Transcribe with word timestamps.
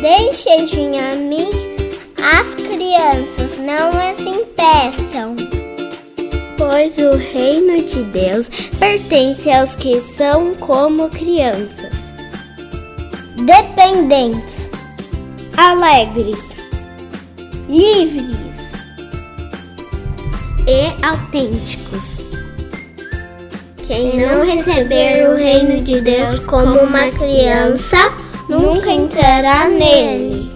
Deixem 0.00 1.00
a 1.00 1.16
mim 1.16 1.50
as 2.22 2.54
crianças, 2.54 3.58
não 3.58 3.90
as 3.90 4.20
impeçam. 4.20 5.34
Pois 6.56 6.98
o 6.98 7.16
reino 7.16 7.82
de 7.82 8.04
Deus 8.04 8.48
pertence 8.78 9.50
aos 9.50 9.74
que 9.74 10.00
são 10.00 10.54
como 10.54 11.08
crianças, 11.08 11.94
dependentes, 13.44 14.70
alegres, 15.56 16.38
livres 17.68 18.36
e 20.68 21.04
autênticos. 21.04 22.18
Quem 23.84 24.20
não 24.20 24.44
receber 24.44 25.28
o 25.28 25.36
reino 25.36 25.82
de 25.82 26.00
Deus 26.00 26.46
como 26.46 26.78
uma 26.78 27.08
criança, 27.10 27.96
nunca 28.48 28.90
entrará 28.90 29.68
nele. 29.68 30.50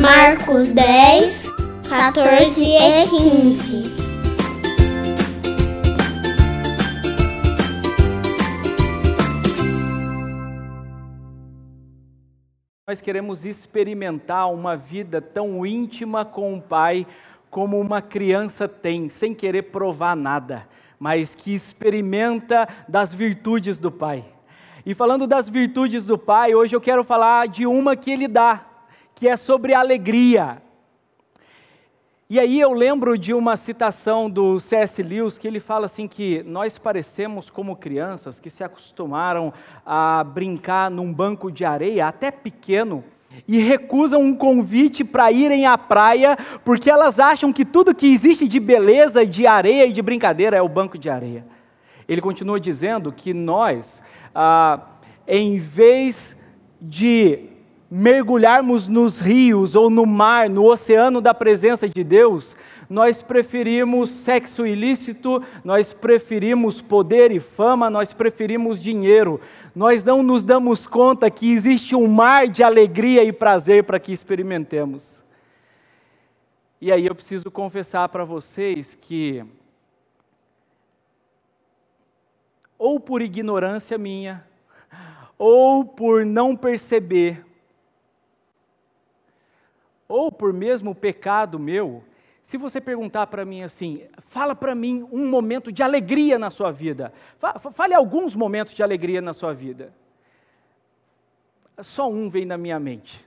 Marcos 0.00 0.72
10, 0.72 1.52
14 1.88 2.64
e 2.64 3.08
15. 3.08 3.94
Nós 12.86 13.00
queremos 13.00 13.44
experimentar 13.44 14.52
uma 14.52 14.76
vida 14.76 15.20
tão 15.20 15.66
íntima 15.66 16.24
com 16.24 16.54
o 16.54 16.62
Pai 16.62 17.06
como 17.50 17.80
uma 17.80 18.02
criança 18.02 18.68
tem, 18.68 19.08
sem 19.08 19.34
querer 19.34 19.62
provar 19.62 20.14
nada, 20.14 20.68
mas 20.98 21.34
que 21.34 21.54
experimenta 21.54 22.68
das 22.88 23.14
virtudes 23.14 23.78
do 23.78 23.90
Pai. 23.90 24.33
E 24.86 24.92
falando 24.92 25.26
das 25.26 25.48
virtudes 25.48 26.04
do 26.04 26.18
Pai, 26.18 26.54
hoje 26.54 26.76
eu 26.76 26.80
quero 26.80 27.02
falar 27.02 27.48
de 27.48 27.66
uma 27.66 27.96
que 27.96 28.10
Ele 28.10 28.28
dá, 28.28 28.66
que 29.14 29.26
é 29.26 29.34
sobre 29.34 29.72
alegria. 29.72 30.62
E 32.28 32.38
aí 32.38 32.60
eu 32.60 32.70
lembro 32.74 33.16
de 33.16 33.32
uma 33.32 33.56
citação 33.56 34.28
do 34.28 34.60
C.S. 34.60 35.02
Lewis 35.02 35.38
que 35.38 35.46
ele 35.46 35.60
fala 35.60 35.86
assim 35.86 36.08
que 36.08 36.42
nós 36.42 36.78
parecemos 36.78 37.48
como 37.48 37.76
crianças 37.76 38.40
que 38.40 38.50
se 38.50 38.64
acostumaram 38.64 39.52
a 39.86 40.24
brincar 40.24 40.90
num 40.90 41.12
banco 41.12 41.52
de 41.52 41.64
areia, 41.64 42.08
até 42.08 42.30
pequeno, 42.30 43.04
e 43.46 43.58
recusam 43.60 44.22
um 44.22 44.34
convite 44.34 45.04
para 45.04 45.30
irem 45.30 45.66
à 45.66 45.78
praia 45.78 46.36
porque 46.64 46.90
elas 46.90 47.20
acham 47.20 47.52
que 47.52 47.64
tudo 47.64 47.94
que 47.94 48.10
existe 48.10 48.48
de 48.48 48.58
beleza, 48.60 49.26
de 49.26 49.46
areia 49.46 49.86
e 49.86 49.92
de 49.92 50.02
brincadeira 50.02 50.56
é 50.56 50.62
o 50.62 50.68
banco 50.68 50.98
de 50.98 51.08
areia. 51.08 51.53
Ele 52.08 52.20
continua 52.20 52.60
dizendo 52.60 53.12
que 53.12 53.32
nós, 53.32 54.02
ah, 54.34 54.80
em 55.26 55.58
vez 55.58 56.36
de 56.80 57.50
mergulharmos 57.90 58.88
nos 58.88 59.20
rios 59.20 59.74
ou 59.74 59.88
no 59.88 60.04
mar, 60.04 60.50
no 60.50 60.64
oceano 60.64 61.20
da 61.20 61.32
presença 61.32 61.88
de 61.88 62.02
Deus, 62.02 62.56
nós 62.90 63.22
preferimos 63.22 64.10
sexo 64.10 64.66
ilícito, 64.66 65.42
nós 65.62 65.92
preferimos 65.92 66.80
poder 66.80 67.30
e 67.30 67.40
fama, 67.40 67.88
nós 67.88 68.12
preferimos 68.12 68.78
dinheiro. 68.78 69.40
Nós 69.74 70.04
não 70.04 70.22
nos 70.22 70.44
damos 70.44 70.86
conta 70.86 71.30
que 71.30 71.52
existe 71.52 71.94
um 71.94 72.06
mar 72.06 72.48
de 72.48 72.62
alegria 72.62 73.22
e 73.22 73.32
prazer 73.32 73.84
para 73.84 74.00
que 74.00 74.12
experimentemos. 74.12 75.22
E 76.80 76.92
aí 76.92 77.06
eu 77.06 77.14
preciso 77.14 77.50
confessar 77.50 78.08
para 78.08 78.24
vocês 78.24 78.98
que, 79.00 79.44
ou 82.78 82.98
por 82.98 83.22
ignorância 83.22 83.96
minha, 83.96 84.46
ou 85.38 85.84
por 85.84 86.24
não 86.24 86.56
perceber, 86.56 87.44
ou 90.08 90.30
por 90.30 90.52
mesmo 90.52 90.94
pecado 90.94 91.58
meu, 91.58 92.04
se 92.42 92.58
você 92.58 92.80
perguntar 92.80 93.26
para 93.28 93.44
mim 93.44 93.62
assim, 93.62 94.02
fala 94.18 94.54
para 94.54 94.74
mim 94.74 95.08
um 95.10 95.26
momento 95.26 95.72
de 95.72 95.82
alegria 95.82 96.38
na 96.38 96.50
sua 96.50 96.70
vida, 96.70 97.12
fale 97.72 97.94
alguns 97.94 98.34
momentos 98.34 98.74
de 98.74 98.82
alegria 98.82 99.22
na 99.22 99.32
sua 99.32 99.54
vida. 99.54 99.94
Só 101.80 102.08
um 102.08 102.28
vem 102.28 102.44
na 102.44 102.58
minha 102.58 102.78
mente. 102.78 103.26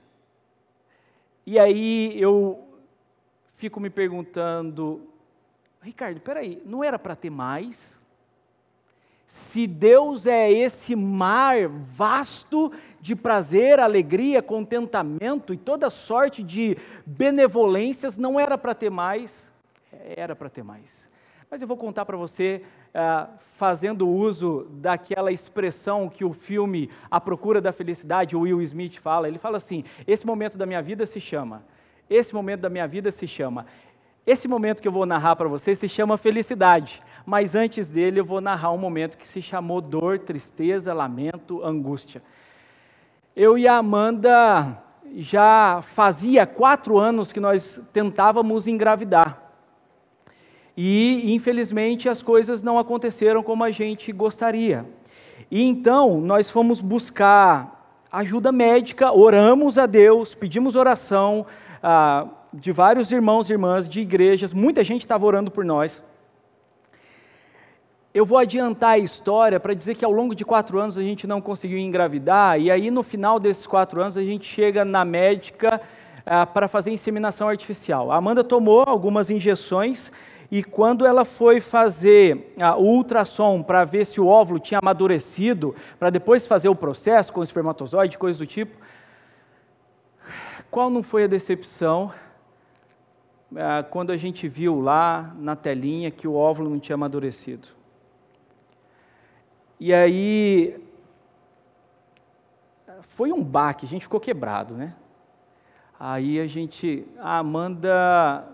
E 1.44 1.58
aí 1.58 2.18
eu 2.20 2.64
fico 3.54 3.80
me 3.80 3.90
perguntando, 3.90 5.02
Ricardo, 5.82 6.20
peraí, 6.20 6.62
não 6.64 6.84
era 6.84 6.98
para 6.98 7.16
ter 7.16 7.28
mais? 7.28 8.00
Se 9.28 9.66
Deus 9.66 10.26
é 10.26 10.50
esse 10.50 10.96
mar 10.96 11.68
vasto 11.68 12.72
de 12.98 13.14
prazer, 13.14 13.78
alegria, 13.78 14.40
contentamento 14.40 15.52
e 15.52 15.56
toda 15.58 15.90
sorte 15.90 16.42
de 16.42 16.78
benevolências, 17.04 18.16
não 18.16 18.40
era 18.40 18.56
para 18.56 18.74
ter 18.74 18.90
mais? 18.90 19.52
Era 20.16 20.34
para 20.34 20.48
ter 20.48 20.64
mais. 20.64 21.10
Mas 21.50 21.60
eu 21.60 21.68
vou 21.68 21.76
contar 21.76 22.06
para 22.06 22.16
você, 22.16 22.62
uh, 22.94 23.30
fazendo 23.56 24.08
uso 24.08 24.66
daquela 24.70 25.30
expressão 25.30 26.08
que 26.08 26.24
o 26.24 26.32
filme 26.32 26.88
A 27.10 27.20
Procura 27.20 27.60
da 27.60 27.70
Felicidade, 27.70 28.34
o 28.34 28.40
Will 28.40 28.62
Smith 28.62 28.96
fala. 28.96 29.28
Ele 29.28 29.38
fala 29.38 29.58
assim: 29.58 29.84
esse 30.06 30.26
momento 30.26 30.56
da 30.56 30.64
minha 30.64 30.80
vida 30.80 31.04
se 31.04 31.20
chama. 31.20 31.62
Esse 32.08 32.34
momento 32.34 32.60
da 32.60 32.70
minha 32.70 32.88
vida 32.88 33.10
se 33.10 33.26
chama. 33.26 33.66
Esse 34.28 34.46
momento 34.46 34.82
que 34.82 34.86
eu 34.86 34.92
vou 34.92 35.06
narrar 35.06 35.36
para 35.36 35.48
você 35.48 35.74
se 35.74 35.88
chama 35.88 36.18
felicidade, 36.18 37.02
mas 37.24 37.54
antes 37.54 37.88
dele 37.88 38.20
eu 38.20 38.24
vou 38.26 38.42
narrar 38.42 38.70
um 38.72 38.76
momento 38.76 39.16
que 39.16 39.26
se 39.26 39.40
chamou 39.40 39.80
dor, 39.80 40.18
tristeza, 40.18 40.92
lamento, 40.92 41.64
angústia. 41.64 42.22
Eu 43.34 43.56
e 43.56 43.66
a 43.66 43.78
Amanda 43.78 44.82
já 45.16 45.80
fazia 45.80 46.46
quatro 46.46 46.98
anos 46.98 47.32
que 47.32 47.40
nós 47.40 47.80
tentávamos 47.90 48.66
engravidar. 48.66 49.42
E, 50.76 51.32
infelizmente, 51.32 52.06
as 52.06 52.20
coisas 52.20 52.62
não 52.62 52.78
aconteceram 52.78 53.42
como 53.42 53.64
a 53.64 53.70
gente 53.70 54.12
gostaria. 54.12 54.84
E 55.50 55.62
então, 55.62 56.20
nós 56.20 56.50
fomos 56.50 56.82
buscar 56.82 57.96
ajuda 58.12 58.52
médica, 58.52 59.10
oramos 59.10 59.78
a 59.78 59.86
Deus, 59.86 60.34
pedimos 60.34 60.76
oração, 60.76 61.46
ah, 61.82 62.26
de 62.52 62.72
vários 62.72 63.12
irmãos 63.12 63.48
e 63.48 63.52
irmãs 63.52 63.88
de 63.88 64.00
igrejas, 64.00 64.52
muita 64.52 64.82
gente 64.82 65.02
estava 65.02 65.26
orando 65.26 65.50
por 65.50 65.64
nós. 65.64 66.02
Eu 68.14 68.24
vou 68.24 68.38
adiantar 68.38 68.92
a 68.92 68.98
história 68.98 69.60
para 69.60 69.74
dizer 69.74 69.94
que 69.94 70.04
ao 70.04 70.10
longo 70.10 70.34
de 70.34 70.44
quatro 70.44 70.78
anos 70.78 70.96
a 70.96 71.02
gente 71.02 71.26
não 71.26 71.40
conseguiu 71.40 71.78
engravidar, 71.78 72.58
e 72.58 72.70
aí 72.70 72.90
no 72.90 73.02
final 73.02 73.38
desses 73.38 73.66
quatro 73.66 74.00
anos 74.00 74.16
a 74.16 74.22
gente 74.22 74.46
chega 74.46 74.84
na 74.84 75.04
médica 75.04 75.80
ah, 76.24 76.46
para 76.46 76.68
fazer 76.68 76.90
inseminação 76.90 77.48
artificial. 77.48 78.10
A 78.10 78.16
Amanda 78.16 78.42
tomou 78.42 78.82
algumas 78.86 79.30
injeções 79.30 80.10
e 80.50 80.64
quando 80.64 81.04
ela 81.04 81.26
foi 81.26 81.60
fazer 81.60 82.54
ah, 82.58 82.76
o 82.76 82.84
ultrassom 82.84 83.62
para 83.62 83.84
ver 83.84 84.06
se 84.06 84.20
o 84.20 84.26
óvulo 84.26 84.58
tinha 84.58 84.80
amadurecido, 84.82 85.74
para 85.98 86.08
depois 86.08 86.46
fazer 86.46 86.70
o 86.70 86.74
processo 86.74 87.32
com 87.32 87.40
o 87.40 87.44
espermatozoide, 87.44 88.16
coisas 88.16 88.38
do 88.38 88.46
tipo, 88.46 88.74
qual 90.70 90.88
não 90.88 91.02
foi 91.02 91.24
a 91.24 91.26
decepção? 91.26 92.10
Ah, 93.56 93.82
quando 93.82 94.10
a 94.10 94.16
gente 94.16 94.46
viu 94.46 94.80
lá 94.80 95.34
na 95.38 95.56
telinha 95.56 96.10
que 96.10 96.28
o 96.28 96.34
óvulo 96.34 96.68
não 96.68 96.78
tinha 96.78 96.94
amadurecido. 96.94 97.68
E 99.80 99.94
aí 99.94 100.78
foi 103.02 103.32
um 103.32 103.42
baque, 103.42 103.86
a 103.86 103.88
gente 103.88 104.02
ficou 104.02 104.20
quebrado, 104.20 104.74
né? 104.74 104.94
Aí 105.98 106.38
a 106.38 106.46
gente, 106.46 107.06
a 107.18 107.38
Amanda 107.38 108.44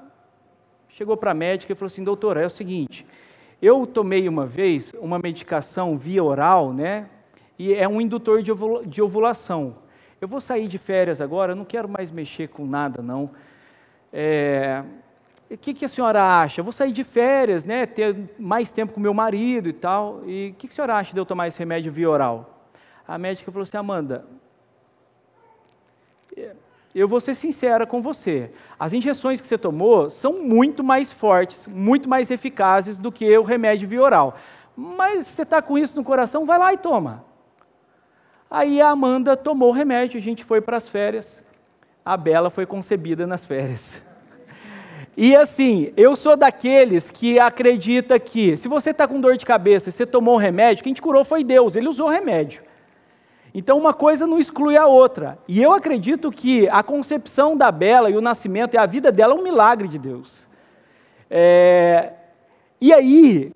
chegou 0.89 1.17
para 1.17 1.33
a 1.33 1.35
médica 1.35 1.73
e 1.73 1.77
falou 1.77 1.89
assim, 1.89 2.05
doutora, 2.05 2.43
é 2.43 2.47
o 2.47 2.51
seguinte, 2.51 3.07
eu 3.61 3.87
tomei 3.87 4.29
uma 4.29 4.47
vez 4.47 4.93
uma 5.01 5.19
medicação 5.19 5.99
via 5.99 6.23
oral, 6.23 6.73
né? 6.73 7.09
E 7.59 7.75
é 7.75 7.89
um 7.89 8.01
indutor 8.01 8.43
de 8.43 9.03
ovulação. 9.03 9.77
Eu 10.21 10.29
vou 10.29 10.41
sair 10.41 10.69
de 10.69 10.79
férias 10.79 11.21
agora, 11.21 11.55
não 11.55 11.65
quero 11.65 11.89
mais 11.89 12.11
mexer 12.11 12.49
com 12.49 12.65
nada, 12.67 13.03
não. 13.03 13.31
É, 14.17 14.85
o 15.51 15.59
que, 15.59 15.75
que, 15.75 15.85
a 15.85 15.89
senhora 15.89 16.23
acha? 16.41 16.63
Vou 16.63 16.71
sair 16.71 16.93
de 16.93 17.03
férias, 17.03 17.65
né, 17.65 17.85
ter 17.85 18.17
mais 18.39 18.71
tempo 18.71 18.93
com 18.93 19.01
meu 19.01 19.13
marido 19.13 19.69
e 19.69 19.73
tal. 19.73 20.23
E 20.25 20.51
o 20.51 20.55
que, 20.55 20.69
que 20.69 20.73
a 20.73 20.77
senhora 20.77 20.95
acha 20.95 21.13
de 21.13 21.19
eu 21.19 21.27
tomar 21.27 21.49
esse 21.49 21.59
remédio 21.59 21.91
via 21.91 22.09
oral? 22.09 22.69
A 23.09 23.19
médica 23.19 23.51
falou 23.51 23.65
assim, 23.65 23.77
Amanda, 23.77 24.25
eu 26.95 27.09
vou 27.09 27.19
ser 27.19 27.35
sincera 27.35 27.85
com 27.85 28.01
você. 28.01 28.53
As 28.79 28.93
injeções 28.93 29.41
que 29.41 29.49
você 29.49 29.59
tomou 29.59 30.09
são 30.11 30.45
muito 30.45 30.85
mais 30.85 31.13
fortes, 31.13 31.67
muito 31.67 32.09
mais 32.09 32.31
eficazes 32.31 33.01
do 33.01 33.11
que 33.11 33.37
o 33.37 33.43
remédio 33.43 33.89
via 33.89 34.01
oral. 34.01 34.37
Mas 34.77 35.27
você 35.27 35.43
está 35.43 35.61
com 35.61 35.77
isso 35.77 35.97
no 35.97 36.05
coração, 36.05 36.47
vai 36.47 36.59
lá 36.59 36.73
e 36.73 36.79
toma. 36.79 37.25
Aí 38.49 38.81
a 38.81 38.91
Amanda 38.91 39.37
tomou 39.37 39.71
o 39.71 39.73
remédio, 39.73 40.19
a 40.19 40.23
gente 40.23 40.45
foi 40.45 40.61
para 40.61 40.77
as 40.77 40.89
férias 40.89 41.44
a 42.05 42.17
Bela 42.17 42.51
foi 42.51 42.67
concebida 42.67 43.27
nas 43.27 43.47
férias. 43.47 44.03
E 45.17 45.35
assim, 45.35 45.93
eu 45.97 46.17
sou 46.17 46.37
daqueles 46.37 47.11
que 47.11 47.39
acredita 47.39 48.19
que 48.19 48.57
se 48.57 48.67
você 48.67 48.91
está 48.91 49.07
com 49.07 49.21
dor 49.21 49.37
de 49.37 49.47
cabeça 49.47 49.89
e 49.89 49.93
você 49.93 50.05
tomou 50.05 50.35
um 50.35 50.39
remédio, 50.39 50.83
quem 50.83 50.93
te 50.93 51.01
curou 51.01 51.25
foi 51.25 51.45
Deus, 51.45 51.77
ele 51.77 51.89
usou 51.89 52.09
o 52.09 52.11
remédio. 52.11 52.63
Então, 53.55 53.79
uma 53.79 53.95
coisa 53.95 54.27
não 54.27 54.41
exclui 54.41 54.77
a 54.77 54.87
outra. 54.87 55.39
E 55.47 55.63
eu 55.63 55.73
acredito 55.73 56.33
que 56.33 56.69
a 56.69 56.83
concepção 56.83 57.57
da 57.57 57.71
Bela 57.71 58.11
e 58.11 58.17
o 58.17 58.21
nascimento 58.21 58.75
e 58.75 58.79
a 58.79 58.85
vida 58.85 59.13
dela 59.13 59.33
é 59.33 59.37
um 59.37 59.45
milagre 59.45 59.87
de 59.87 59.97
Deus. 59.97 60.49
É... 61.31 62.13
E 62.81 62.93
aí, 62.93 63.53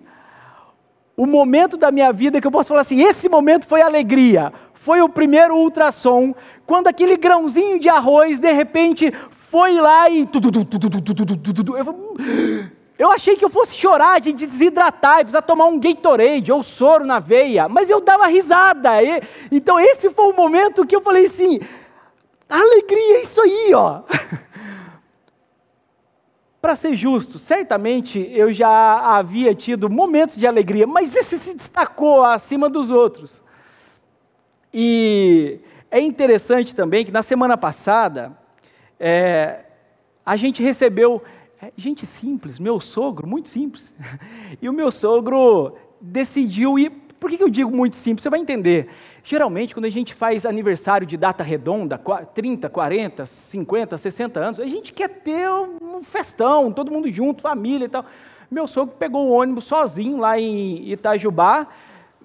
o 1.19 1.27
momento 1.27 1.77
da 1.77 1.91
minha 1.91 2.13
vida 2.13 2.41
que 2.41 2.47
eu 2.47 2.51
posso 2.51 2.69
falar 2.69 2.83
assim: 2.83 3.03
esse 3.03 3.29
momento 3.29 3.67
foi 3.67 3.83
alegria, 3.83 4.53
foi 4.73 5.03
o 5.03 5.09
primeiro 5.09 5.57
ultrassom, 5.57 6.33
quando 6.65 6.87
aquele 6.87 7.17
grãozinho 7.17 7.81
de 7.81 7.89
arroz, 7.89 8.39
de 8.39 8.53
repente, 8.53 9.13
foi 9.51 9.81
lá 9.81 10.09
e. 10.09 10.25
Eu 12.97 13.11
achei 13.11 13.37
que 13.37 13.45
eu 13.45 13.49
fosse 13.49 13.75
chorar 13.75 14.21
de 14.21 14.33
desidratar, 14.33 15.19
precisar 15.19 15.43
tomar 15.43 15.67
um 15.67 15.79
Gatorade 15.79 16.51
ou 16.51 16.63
soro 16.63 17.05
na 17.05 17.19
veia, 17.19 17.69
mas 17.69 17.91
eu 17.91 18.01
dava 18.01 18.27
risada. 18.27 18.91
Então 19.51 19.79
esse 19.79 20.11
foi 20.11 20.33
o 20.33 20.37
momento 20.37 20.87
que 20.87 20.95
eu 20.95 21.01
falei 21.01 21.27
assim: 21.27 21.59
alegria, 22.49 23.19
é 23.19 23.23
isso 23.23 23.41
aí, 23.41 23.73
ó. 23.75 24.03
Para 26.61 26.75
ser 26.75 26.95
justo, 26.95 27.39
certamente 27.39 28.19
eu 28.33 28.53
já 28.53 29.17
havia 29.17 29.55
tido 29.55 29.89
momentos 29.89 30.37
de 30.37 30.47
alegria, 30.47 30.87
mas 30.87 31.15
esse 31.15 31.39
se 31.39 31.55
destacou 31.55 32.25
acima 32.25 32.69
dos 32.69 32.91
outros. 32.91 33.45
E 34.75 35.61
é 35.91 36.01
interessante 36.01 36.75
também 36.75 37.05
que 37.05 37.13
na 37.13 37.23
semana 37.23 37.57
passada, 37.57 38.37
é, 38.99 39.61
a 40.27 40.37
gente 40.37 40.63
recebeu 40.63 41.23
é, 41.61 41.73
gente 41.77 42.07
simples, 42.07 42.59
meu 42.59 42.81
sogro, 42.81 43.27
muito 43.27 43.49
simples. 43.49 43.95
E 44.61 44.69
o 44.69 44.73
meu 44.73 44.91
sogro 44.91 45.77
decidiu 46.01 46.79
ir. 46.79 46.93
Por 47.19 47.31
que 47.31 47.43
eu 47.43 47.49
digo 47.49 47.71
muito 47.71 47.97
simples? 47.97 48.23
Você 48.23 48.31
vai 48.31 48.41
entender. 48.41 48.89
Geralmente, 49.23 49.75
quando 49.75 49.87
a 49.87 49.91
gente 49.91 50.15
faz 50.15 50.47
aniversário 50.47 51.07
de 51.07 51.17
data 51.17 51.43
redonda, 51.43 52.01
30, 52.33 52.69
40, 52.69 53.27
50, 53.27 53.99
60 53.99 54.41
anos, 54.41 54.61
a 54.61 54.67
gente 54.67 54.93
quer 54.93 55.09
ter 55.09 55.51
um 55.51 56.03
festão, 56.03 56.73
todo 56.73 56.93
mundo 56.93 57.11
junto, 57.11 57.43
família 57.43 57.87
e 57.87 57.89
tal. 57.89 58.05
Meu 58.51 58.67
sogro 58.67 58.95
pegou 58.97 59.29
o 59.29 59.33
ônibus 59.33 59.65
sozinho 59.65 60.19
lá 60.19 60.39
em 60.39 60.91
Itajubá, 60.91 61.67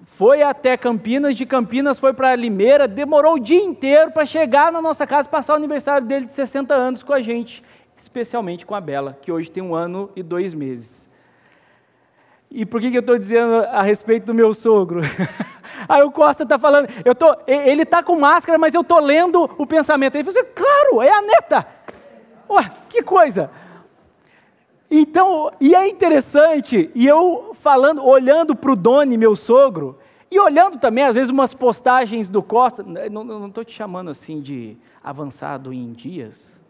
foi 0.02 0.42
até 0.42 0.76
Campinas, 0.76 1.34
de 1.34 1.46
Campinas 1.46 1.98
foi 1.98 2.12
para 2.12 2.34
Limeira, 2.34 2.86
demorou 2.86 3.34
o 3.34 3.38
dia 3.38 3.62
inteiro 3.62 4.10
para 4.10 4.24
chegar 4.24 4.72
na 4.72 4.80
nossa 4.80 5.06
casa, 5.06 5.28
passar 5.28 5.54
o 5.54 5.56
aniversário 5.56 6.06
dele 6.06 6.26
de 6.26 6.32
60 6.32 6.74
anos 6.74 7.02
com 7.02 7.12
a 7.12 7.20
gente 7.20 7.62
especialmente 7.96 8.66
com 8.66 8.74
a 8.74 8.80
Bela, 8.80 9.18
que 9.20 9.30
hoje 9.30 9.50
tem 9.50 9.62
um 9.62 9.74
ano 9.74 10.10
e 10.16 10.22
dois 10.22 10.54
meses. 10.54 11.08
E 12.56 12.64
por 12.64 12.80
que, 12.80 12.88
que 12.88 12.96
eu 12.96 13.00
estou 13.00 13.18
dizendo 13.18 13.56
a 13.56 13.82
respeito 13.82 14.26
do 14.26 14.32
meu 14.32 14.54
sogro? 14.54 15.00
Aí 15.88 16.04
o 16.04 16.12
Costa 16.12 16.44
está 16.44 16.56
falando, 16.56 16.88
eu 17.04 17.12
tô, 17.12 17.34
ele 17.48 17.82
está 17.82 18.00
com 18.00 18.14
máscara, 18.14 18.56
mas 18.56 18.74
eu 18.74 18.82
estou 18.82 19.00
lendo 19.00 19.50
o 19.58 19.66
pensamento. 19.66 20.14
Ele 20.14 20.22
falou 20.22 20.38
assim, 20.38 20.48
claro, 20.54 21.02
é 21.02 21.10
a 21.10 21.20
neta. 21.20 21.66
Ué, 22.48 22.70
que 22.88 23.02
coisa. 23.02 23.50
Então, 24.88 25.50
e 25.60 25.74
é 25.74 25.88
interessante, 25.88 26.92
e 26.94 27.04
eu 27.04 27.50
falando, 27.54 28.06
olhando 28.06 28.54
para 28.54 28.70
o 28.70 28.76
Doni, 28.76 29.16
meu 29.16 29.34
sogro, 29.34 29.98
e 30.30 30.38
olhando 30.38 30.78
também, 30.78 31.02
às 31.02 31.16
vezes, 31.16 31.30
umas 31.30 31.52
postagens 31.52 32.28
do 32.28 32.40
Costa, 32.40 32.84
não 32.84 33.48
estou 33.48 33.64
te 33.64 33.72
chamando 33.72 34.10
assim 34.10 34.40
de 34.40 34.76
avançado 35.02 35.72
em 35.72 35.92
dias, 35.92 36.60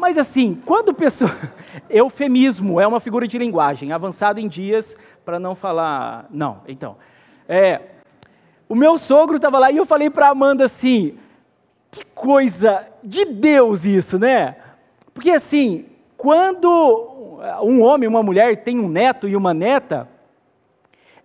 mas 0.00 0.16
assim, 0.16 0.60
quando 0.64 0.94
pessoa. 0.94 1.30
Eufemismo 1.90 2.80
é 2.80 2.86
uma 2.86 2.98
figura 2.98 3.28
de 3.28 3.36
linguagem, 3.36 3.92
avançado 3.92 4.40
em 4.40 4.48
dias, 4.48 4.96
para 5.24 5.38
não 5.38 5.54
falar. 5.54 6.26
Não, 6.30 6.62
então. 6.66 6.96
É, 7.46 7.82
o 8.66 8.74
meu 8.74 8.96
sogro 8.96 9.36
estava 9.36 9.58
lá 9.58 9.70
e 9.70 9.76
eu 9.76 9.84
falei 9.84 10.08
para 10.08 10.28
Amanda 10.28 10.64
assim: 10.64 11.18
que 11.90 12.02
coisa 12.14 12.88
de 13.04 13.26
Deus 13.26 13.84
isso, 13.84 14.18
né? 14.18 14.56
Porque 15.12 15.30
assim, 15.30 15.84
quando 16.16 17.38
um 17.62 17.82
homem 17.82 18.08
uma 18.08 18.22
mulher 18.22 18.62
têm 18.62 18.80
um 18.80 18.88
neto 18.88 19.28
e 19.28 19.36
uma 19.36 19.52
neta, 19.52 20.08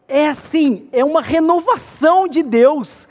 é 0.06 0.28
assim, 0.28 0.90
é 0.92 1.04
uma 1.04 1.22
renovação 1.22 2.28
de 2.28 2.44
Deus 2.44 3.08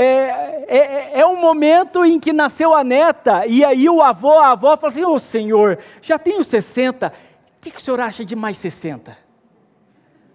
é, 0.00 0.64
é, 0.68 1.20
é, 1.20 1.26
um 1.26 1.40
momento 1.40 2.04
em 2.04 2.20
que 2.20 2.32
nasceu 2.32 2.72
a 2.72 2.84
neta, 2.84 3.44
e 3.46 3.64
aí 3.64 3.88
o 3.88 4.00
avô, 4.00 4.38
a 4.38 4.52
avó 4.52 4.76
fala 4.76 4.92
assim: 4.92 5.04
Ô 5.04 5.14
oh, 5.14 5.18
senhor, 5.18 5.76
já 6.00 6.16
tenho 6.16 6.44
60, 6.44 7.08
o 7.08 7.12
que, 7.60 7.72
que 7.72 7.78
o 7.78 7.80
senhor 7.80 7.98
acha 7.98 8.24
de 8.24 8.36
mais 8.36 8.58
60? 8.58 9.18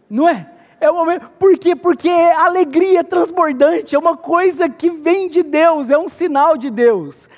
Não 0.09 0.27
é? 0.27 0.49
É 0.81 0.91
um 0.91 0.95
momento, 0.95 1.29
por 1.39 1.57
quê? 1.57 1.77
Porque 1.77 2.09
é 2.09 2.33
alegria 2.33 3.05
transbordante, 3.05 3.95
é 3.95 3.99
uma 3.99 4.17
coisa 4.17 4.67
que 4.67 4.89
vem 4.89 5.29
de 5.29 5.41
Deus, 5.41 5.89
é 5.89 5.97
um 5.97 6.09
sinal 6.09 6.57
de 6.57 6.69
Deus. 6.69 7.29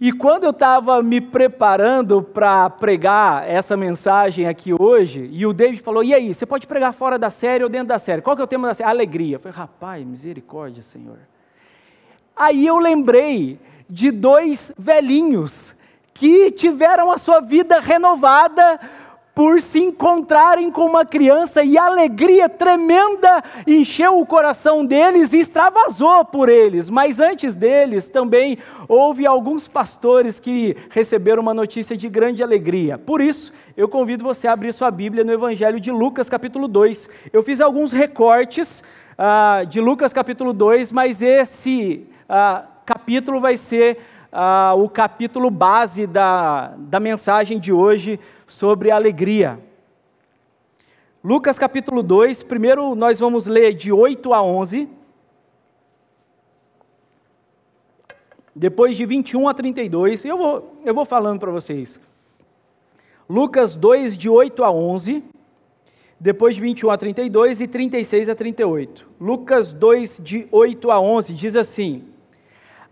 E 0.00 0.10
quando 0.10 0.42
eu 0.42 0.50
estava 0.50 1.00
me 1.00 1.20
preparando 1.20 2.22
para 2.22 2.68
pregar 2.68 3.48
essa 3.48 3.76
mensagem 3.76 4.48
aqui 4.48 4.74
hoje, 4.76 5.30
e 5.32 5.46
o 5.46 5.52
David 5.52 5.80
falou: 5.80 6.02
e 6.02 6.12
aí, 6.12 6.34
você 6.34 6.44
pode 6.44 6.66
pregar 6.66 6.92
fora 6.92 7.16
da 7.16 7.30
série 7.30 7.62
ou 7.62 7.70
dentro 7.70 7.86
da 7.86 8.00
série? 8.00 8.20
Qual 8.20 8.34
que 8.34 8.42
é 8.42 8.44
o 8.44 8.48
tema 8.48 8.66
da 8.66 8.74
série? 8.74 8.90
Alegria. 8.90 9.36
Eu 9.36 9.40
falei: 9.40 9.56
rapaz, 9.56 10.04
misericórdia, 10.04 10.82
Senhor. 10.82 11.18
Aí 12.36 12.66
eu 12.66 12.78
lembrei 12.78 13.58
de 13.88 14.10
dois 14.10 14.70
velhinhos 14.76 15.74
que 16.12 16.50
tiveram 16.50 17.10
a 17.10 17.16
sua 17.16 17.40
vida 17.40 17.80
renovada 17.80 18.78
por 19.34 19.60
se 19.60 19.78
encontrarem 19.78 20.70
com 20.70 20.86
uma 20.86 21.04
criança 21.04 21.62
e 21.62 21.76
a 21.76 21.84
alegria 21.84 22.48
tremenda 22.48 23.42
encheu 23.66 24.18
o 24.18 24.24
coração 24.24 24.84
deles 24.84 25.32
e 25.32 25.38
extravasou 25.38 26.24
por 26.24 26.48
eles. 26.48 26.88
Mas 26.88 27.20
antes 27.20 27.54
deles 27.54 28.08
também 28.08 28.56
houve 28.88 29.26
alguns 29.26 29.68
pastores 29.68 30.40
que 30.40 30.74
receberam 30.90 31.42
uma 31.42 31.52
notícia 31.52 31.96
de 31.96 32.08
grande 32.08 32.42
alegria. 32.42 32.96
Por 32.96 33.20
isso, 33.20 33.52
eu 33.76 33.88
convido 33.88 34.24
você 34.24 34.46
a 34.48 34.52
abrir 34.52 34.72
sua 34.72 34.90
Bíblia 34.90 35.22
no 35.22 35.32
Evangelho 35.32 35.80
de 35.80 35.90
Lucas, 35.90 36.30
capítulo 36.30 36.66
2. 36.66 37.08
Eu 37.30 37.42
fiz 37.42 37.60
alguns 37.60 37.92
recortes 37.92 38.82
uh, 39.18 39.66
de 39.66 39.82
Lucas, 39.82 40.14
capítulo 40.14 40.54
2, 40.54 40.92
mas 40.92 41.20
esse 41.20 42.06
ah, 42.28 42.66
capítulo 42.84 43.40
vai 43.40 43.56
ser 43.56 43.98
ah, 44.32 44.74
o 44.76 44.88
capítulo 44.88 45.50
base 45.50 46.06
da, 46.06 46.74
da 46.78 47.00
mensagem 47.00 47.58
de 47.58 47.72
hoje 47.72 48.18
sobre 48.46 48.90
alegria. 48.90 49.58
Lucas 51.22 51.58
capítulo 51.58 52.02
2, 52.02 52.42
primeiro 52.44 52.94
nós 52.94 53.18
vamos 53.18 53.46
ler 53.46 53.74
de 53.74 53.92
8 53.92 54.32
a 54.32 54.42
11. 54.42 54.88
Depois 58.54 58.96
de 58.96 59.04
21 59.04 59.48
a 59.48 59.54
32, 59.54 60.24
eu 60.24 60.38
vou, 60.38 60.80
eu 60.84 60.94
vou 60.94 61.04
falando 61.04 61.40
para 61.40 61.50
vocês. 61.50 62.00
Lucas 63.28 63.74
2, 63.74 64.16
de 64.16 64.30
8 64.30 64.64
a 64.64 64.70
11 64.70 65.22
depois 66.18 66.54
de 66.54 66.62
21 66.62 66.90
a 66.90 66.96
32 66.96 67.60
e 67.60 67.68
36 67.68 68.28
a 68.28 68.34
38. 68.34 69.06
Lucas 69.20 69.72
2, 69.72 70.20
de 70.22 70.48
8 70.50 70.90
a 70.90 71.00
11, 71.00 71.34
diz 71.34 71.54
assim: 71.54 72.04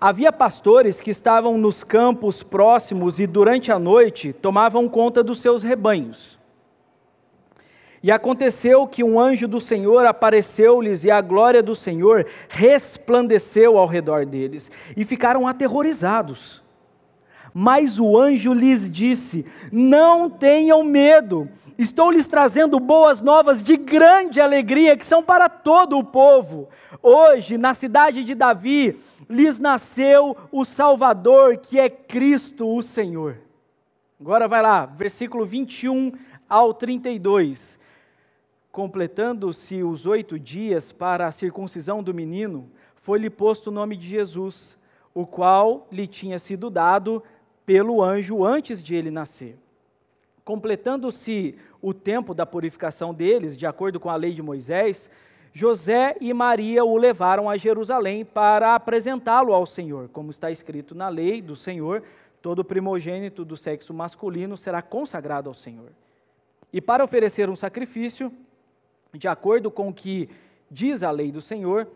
Havia 0.06 0.30
pastores 0.30 1.00
que 1.00 1.11
estavam 1.11 1.56
nos 1.56 1.82
campos 1.82 2.42
próximos 2.42 3.18
e 3.18 3.26
durante 3.26 3.73
a 3.73 3.78
noite 3.78 4.34
tomavam 4.34 4.87
conta 4.87 5.25
dos 5.25 5.40
seus 5.40 5.62
rebanhos. 5.62 6.38
E 8.02 8.12
aconteceu 8.12 8.87
que 8.87 9.02
um 9.02 9.18
anjo 9.18 9.49
do 9.49 9.58
Senhor 9.62 10.04
apareceu-lhes 10.04 11.04
e 11.04 11.11
a 11.11 11.23
glória 11.23 11.62
do 11.62 11.75
Senhor 11.75 12.26
resplandeceu 12.50 13.78
ao 13.78 13.87
redor 13.87 14.26
deles 14.26 14.70
e 14.94 15.06
ficaram 15.06 15.46
aterrorizados. 15.46 16.62
Mas 17.56 18.00
o 18.00 18.18
anjo 18.18 18.52
lhes 18.52 18.90
disse: 18.90 19.46
Não 19.70 20.28
tenham 20.28 20.82
medo, 20.82 21.49
estou 21.78 22.11
lhes 22.11 22.26
trazendo 22.26 22.80
boas 22.80 23.23
novas 23.23 23.62
de 23.62 23.76
grande 23.76 24.40
alegria 24.40 24.96
que 24.96 25.06
são 25.06 25.23
para 25.23 25.49
todo 25.49 25.96
o 25.96 26.02
povo. 26.02 26.68
Hoje, 27.00 27.56
na 27.56 27.73
cidade 27.73 28.25
de 28.25 28.34
Davi, 28.34 28.99
lhes 29.30 29.61
nasceu 29.61 30.37
o 30.50 30.64
Salvador, 30.64 31.58
que 31.58 31.78
é 31.78 31.88
Cristo 31.88 32.68
o 32.68 32.82
Senhor. 32.82 33.38
Agora 34.20 34.49
vai 34.49 34.61
lá, 34.61 34.87
versículo 34.87 35.46
21 35.46 36.11
ao 36.49 36.75
32. 36.75 37.78
Completando-se 38.73 39.80
os 39.84 40.06
oito 40.06 40.40
dias 40.40 40.90
para 40.90 41.28
a 41.28 41.32
circuncisão 41.32 42.02
do 42.02 42.12
menino, 42.12 42.68
foi-lhe 42.96 43.30
posto 43.30 43.68
o 43.68 43.73
nome 43.73 43.96
de 43.96 44.08
Jesus, 44.08 44.76
o 45.14 45.25
qual 45.25 45.87
lhe 45.92 46.08
tinha 46.08 46.40
sido 46.40 46.68
dado 46.68 47.23
pelo 47.66 48.02
anjo 48.02 48.44
antes 48.44 48.83
de 48.83 48.94
ele 48.94 49.11
nascer. 49.11 49.56
Completando-se 50.44 51.56
o 51.80 51.94
tempo 51.94 52.35
da 52.35 52.44
purificação 52.44 53.14
deles, 53.14 53.56
de 53.56 53.66
acordo 53.66 53.99
com 53.99 54.11
a 54.11 54.16
lei 54.16 54.33
de 54.33 54.42
Moisés, 54.42 55.11
José 55.52 56.16
e 56.21 56.35
Maria 56.35 56.85
o 56.85 56.97
levaram 56.97 57.49
a 57.49 57.56
Jerusalém 57.56 58.25
para 58.25 58.75
apresentá-lo 58.75 59.54
ao 59.54 59.64
Senhor, 59.64 60.09
como 60.09 60.30
está 60.30 60.50
escrito 60.50 60.94
na 60.94 61.09
lei 61.09 61.40
do 61.40 61.54
Senhor: 61.54 62.02
todo 62.42 62.64
primogênito 62.64 63.44
do 63.44 63.56
sexo 63.56 63.94
masculino 63.94 64.56
será 64.56 64.83
consagrado 64.83 65.49
ao 65.49 65.54
Senhor. 65.54 65.92
E 66.73 66.80
para 66.80 67.04
oferecer 67.04 67.49
um 67.49 67.54
sacrifício, 67.54 68.33
de 69.12 69.28
acordo 69.28 69.71
com 69.71 69.88
o 69.88 69.94
que 69.94 70.28
diz 70.68 71.04
a 71.04 71.11
lei 71.12 71.30
do 71.30 71.40
Senhor, 71.40 71.87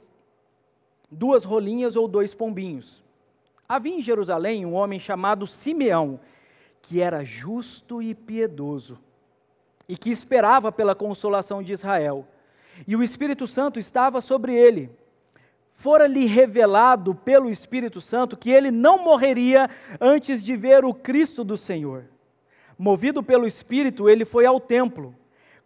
duas 1.10 1.42
rolinhas 1.42 1.96
ou 1.96 2.06
dois 2.06 2.32
pombinhos. 2.32 3.02
Havia 3.68 3.96
em 3.96 4.00
Jerusalém 4.00 4.64
um 4.64 4.72
homem 4.72 4.98
chamado 4.98 5.46
Simeão, 5.46 6.18
que 6.80 7.02
era 7.02 7.22
justo 7.22 8.00
e 8.00 8.14
piedoso, 8.14 8.98
e 9.86 9.94
que 9.94 10.10
esperava 10.10 10.72
pela 10.72 10.94
consolação 10.94 11.62
de 11.62 11.74
Israel. 11.74 12.26
E 12.86 12.96
o 12.96 13.02
Espírito 13.02 13.46
Santo 13.46 13.78
estava 13.78 14.22
sobre 14.22 14.54
ele. 14.54 14.90
Fora-lhe 15.74 16.24
revelado 16.24 17.14
pelo 17.14 17.50
Espírito 17.50 18.00
Santo 18.00 18.38
que 18.38 18.50
ele 18.50 18.70
não 18.70 19.04
morreria 19.04 19.68
antes 20.00 20.42
de 20.42 20.56
ver 20.56 20.82
o 20.84 20.94
Cristo 20.94 21.44
do 21.44 21.56
Senhor. 21.56 22.06
Movido 22.78 23.22
pelo 23.22 23.46
Espírito, 23.46 24.08
ele 24.08 24.24
foi 24.24 24.46
ao 24.46 24.58
templo. 24.58 25.14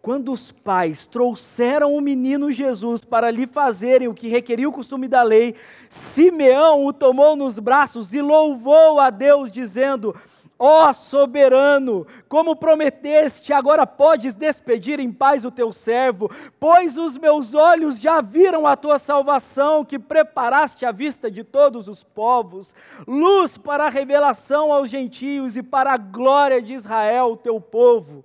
Quando 0.02 0.32
os 0.32 0.50
pais 0.50 1.06
trouxeram 1.06 1.94
o 1.94 2.00
menino 2.00 2.50
Jesus 2.50 3.04
para 3.04 3.30
lhe 3.30 3.46
fazerem 3.46 4.08
o 4.08 4.14
que 4.14 4.26
requeria 4.26 4.68
o 4.68 4.72
costume 4.72 5.06
da 5.06 5.22
lei, 5.22 5.54
Simeão 5.88 6.84
o 6.84 6.92
tomou 6.92 7.36
nos 7.36 7.56
braços 7.60 8.12
e 8.12 8.20
louvou 8.20 8.98
a 8.98 9.10
Deus, 9.10 9.48
dizendo: 9.48 10.12
Ó 10.58 10.90
oh, 10.90 10.92
soberano, 10.92 12.04
como 12.28 12.56
prometeste, 12.56 13.52
agora 13.52 13.86
podes 13.86 14.34
despedir 14.34 14.98
em 14.98 15.12
paz 15.12 15.44
o 15.44 15.52
teu 15.52 15.72
servo, 15.72 16.28
pois 16.58 16.98
os 16.98 17.16
meus 17.16 17.54
olhos 17.54 17.96
já 17.96 18.20
viram 18.20 18.66
a 18.66 18.74
tua 18.74 18.98
salvação, 18.98 19.84
que 19.84 20.00
preparaste 20.00 20.84
à 20.84 20.90
vista 20.90 21.30
de 21.30 21.44
todos 21.44 21.86
os 21.86 22.02
povos, 22.02 22.74
luz 23.06 23.56
para 23.56 23.84
a 23.86 23.88
revelação 23.88 24.72
aos 24.72 24.90
gentios 24.90 25.56
e 25.56 25.62
para 25.62 25.92
a 25.92 25.96
glória 25.96 26.60
de 26.60 26.74
Israel, 26.74 27.36
teu 27.36 27.60
povo. 27.60 28.24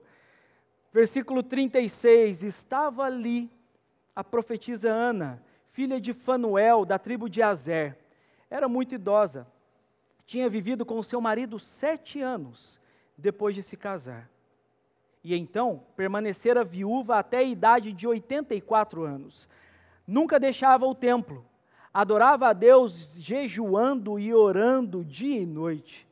Versículo 0.91 1.43
36: 1.43 2.43
Estava 2.43 3.03
ali 3.03 3.51
a 4.15 4.23
profetisa 4.23 4.89
Ana, 4.89 5.43
filha 5.71 5.99
de 5.99 6.13
Fanuel, 6.13 6.85
da 6.85 6.97
tribo 6.97 7.29
de 7.29 7.41
Azer. 7.41 7.97
Era 8.49 8.67
muito 8.67 8.95
idosa 8.95 9.47
tinha 10.27 10.49
vivido 10.49 10.85
com 10.85 11.01
seu 11.01 11.21
marido 11.21 11.57
sete 11.57 12.19
anos 12.19 12.79
depois 13.17 13.55
de 13.55 13.63
se 13.63 13.77
casar. 13.77 14.29
E 15.23 15.33
então 15.33 15.83
permanecera 15.95 16.65
viúva 16.65 17.17
até 17.17 17.37
a 17.37 17.43
idade 17.43 17.93
de 17.93 18.05
84 18.05 19.03
anos. 19.03 19.47
Nunca 20.05 20.37
deixava 20.37 20.85
o 20.85 20.93
templo, 20.93 21.45
adorava 21.93 22.49
a 22.49 22.53
Deus 22.53 23.15
jejuando 23.17 24.19
e 24.19 24.33
orando 24.33 25.03
dia 25.03 25.39
e 25.39 25.45
noite. 25.45 26.05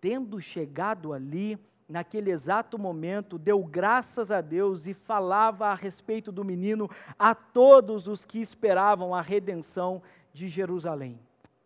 Tendo 0.00 0.40
chegado 0.40 1.12
ali, 1.12 1.56
naquele 1.90 2.30
exato 2.30 2.78
momento, 2.78 3.36
deu 3.36 3.62
graças 3.64 4.30
a 4.30 4.40
Deus 4.40 4.86
e 4.86 4.94
falava 4.94 5.66
a 5.66 5.74
respeito 5.74 6.30
do 6.30 6.44
menino 6.44 6.88
a 7.18 7.34
todos 7.34 8.06
os 8.06 8.24
que 8.24 8.40
esperavam 8.40 9.14
a 9.14 9.20
redenção 9.20 10.00
de 10.32 10.48
Jerusalém. 10.48 11.18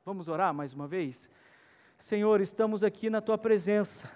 Vamos 0.04 0.26
orar 0.26 0.54
mais 0.54 0.72
uma 0.72 0.88
vez? 0.88 1.28
Senhor, 1.98 2.40
estamos 2.40 2.82
aqui 2.82 3.10
na 3.10 3.20
tua 3.20 3.36
presença. 3.36 4.10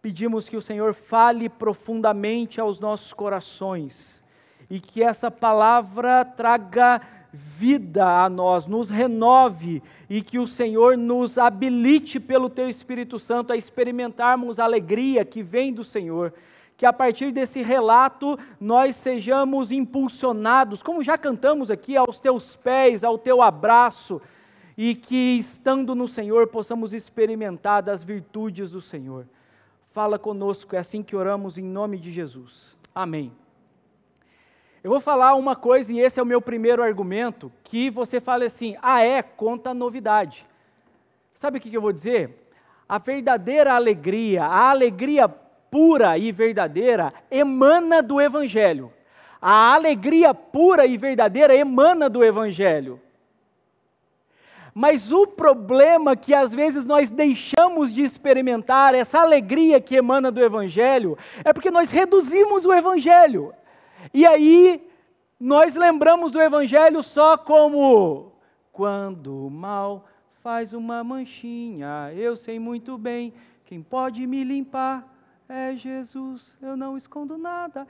Pedimos 0.00 0.48
que 0.48 0.56
o 0.56 0.62
Senhor 0.62 0.94
fale 0.94 1.48
profundamente 1.48 2.60
aos 2.60 2.80
nossos 2.80 3.12
corações 3.12 4.24
e 4.68 4.80
que 4.80 5.02
essa 5.02 5.30
palavra 5.30 6.24
traga 6.24 7.00
vida 7.34 8.24
a 8.24 8.28
nós, 8.28 8.66
nos 8.66 8.88
renove 8.88 9.82
e 10.08 10.22
que 10.22 10.38
o 10.38 10.46
Senhor 10.46 10.96
nos 10.96 11.36
habilite 11.36 12.20
pelo 12.20 12.48
teu 12.48 12.68
Espírito 12.68 13.18
Santo 13.18 13.52
a 13.52 13.56
experimentarmos 13.56 14.58
a 14.58 14.64
alegria 14.64 15.24
que 15.24 15.42
vem 15.42 15.72
do 15.72 15.82
Senhor 15.82 16.32
que 16.76 16.84
a 16.84 16.92
partir 16.92 17.32
desse 17.32 17.62
relato 17.62 18.38
nós 18.60 18.96
sejamos 18.96 19.70
impulsionados, 19.70 20.82
como 20.82 21.02
já 21.02 21.16
cantamos 21.16 21.70
aqui, 21.70 21.96
aos 21.96 22.18
teus 22.18 22.56
pés, 22.56 23.04
ao 23.04 23.16
teu 23.16 23.40
abraço, 23.40 24.20
e 24.76 24.94
que 24.94 25.38
estando 25.38 25.94
no 25.94 26.08
Senhor 26.08 26.48
possamos 26.48 26.92
experimentar 26.92 27.82
das 27.82 28.02
virtudes 28.02 28.72
do 28.72 28.80
Senhor. 28.80 29.26
Fala 29.92 30.18
conosco, 30.18 30.74
é 30.74 30.78
assim 30.80 31.02
que 31.02 31.14
oramos 31.14 31.56
em 31.56 31.64
nome 31.64 31.96
de 31.96 32.10
Jesus. 32.10 32.76
Amém. 32.92 33.30
Eu 34.84 34.90
vou 34.90 35.00
falar 35.00 35.34
uma 35.34 35.56
coisa, 35.56 35.90
e 35.90 35.98
esse 35.98 36.20
é 36.20 36.22
o 36.22 36.26
meu 36.26 36.42
primeiro 36.42 36.82
argumento, 36.82 37.50
que 37.64 37.88
você 37.88 38.20
fala 38.20 38.44
assim: 38.44 38.76
ah, 38.82 39.02
é, 39.02 39.22
conta 39.22 39.72
novidade. 39.72 40.44
Sabe 41.32 41.56
o 41.56 41.60
que 41.60 41.74
eu 41.74 41.80
vou 41.80 41.90
dizer? 41.90 42.46
A 42.86 42.98
verdadeira 42.98 43.72
alegria, 43.72 44.44
a 44.44 44.68
alegria 44.68 45.26
pura 45.26 46.18
e 46.18 46.30
verdadeira 46.30 47.14
emana 47.30 48.02
do 48.02 48.20
Evangelho. 48.20 48.92
A 49.40 49.72
alegria 49.72 50.34
pura 50.34 50.84
e 50.84 50.98
verdadeira 50.98 51.56
emana 51.56 52.10
do 52.10 52.22
Evangelho. 52.22 53.00
Mas 54.74 55.10
o 55.10 55.26
problema 55.26 56.14
que 56.14 56.34
às 56.34 56.52
vezes 56.52 56.84
nós 56.84 57.08
deixamos 57.08 57.90
de 57.90 58.02
experimentar 58.02 58.94
essa 58.94 59.22
alegria 59.22 59.80
que 59.80 59.96
emana 59.96 60.30
do 60.30 60.44
Evangelho 60.44 61.16
é 61.42 61.54
porque 61.54 61.70
nós 61.70 61.90
reduzimos 61.90 62.66
o 62.66 62.72
Evangelho. 62.74 63.54
E 64.12 64.26
aí 64.26 64.86
nós 65.38 65.76
lembramos 65.76 66.32
do 66.32 66.40
Evangelho 66.40 67.02
só 67.02 67.36
como 67.36 68.32
quando 68.72 69.46
o 69.46 69.50
mal 69.50 70.06
faz 70.42 70.72
uma 70.72 71.02
manchinha, 71.02 72.12
eu 72.14 72.36
sei 72.36 72.58
muito 72.58 72.98
bem 72.98 73.32
quem 73.64 73.82
pode 73.82 74.26
me 74.26 74.44
limpar 74.44 75.10
é 75.48 75.74
Jesus, 75.74 76.56
eu 76.60 76.76
não 76.76 76.96
escondo 76.96 77.36
nada. 77.36 77.86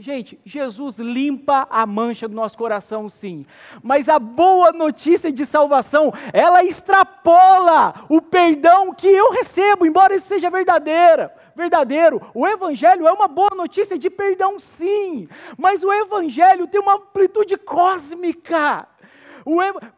Gente, 0.00 0.40
Jesus 0.46 0.98
limpa 0.98 1.68
a 1.68 1.84
mancha 1.84 2.26
do 2.26 2.34
nosso 2.34 2.56
coração, 2.56 3.06
sim. 3.06 3.44
Mas 3.82 4.08
a 4.08 4.18
boa 4.18 4.72
notícia 4.72 5.30
de 5.30 5.44
salvação, 5.44 6.10
ela 6.32 6.64
extrapola 6.64 8.06
o 8.08 8.22
perdão 8.22 8.94
que 8.94 9.06
eu 9.06 9.30
recebo, 9.30 9.84
embora 9.84 10.14
isso 10.14 10.26
seja 10.26 10.48
verdadeira, 10.48 11.34
verdadeiro. 11.54 12.22
O 12.32 12.48
evangelho 12.48 13.06
é 13.06 13.12
uma 13.12 13.28
boa 13.28 13.50
notícia 13.54 13.98
de 13.98 14.08
perdão, 14.08 14.58
sim. 14.58 15.28
Mas 15.58 15.84
o 15.84 15.92
evangelho 15.92 16.66
tem 16.66 16.80
uma 16.80 16.94
amplitude 16.94 17.58
cósmica. 17.58 18.88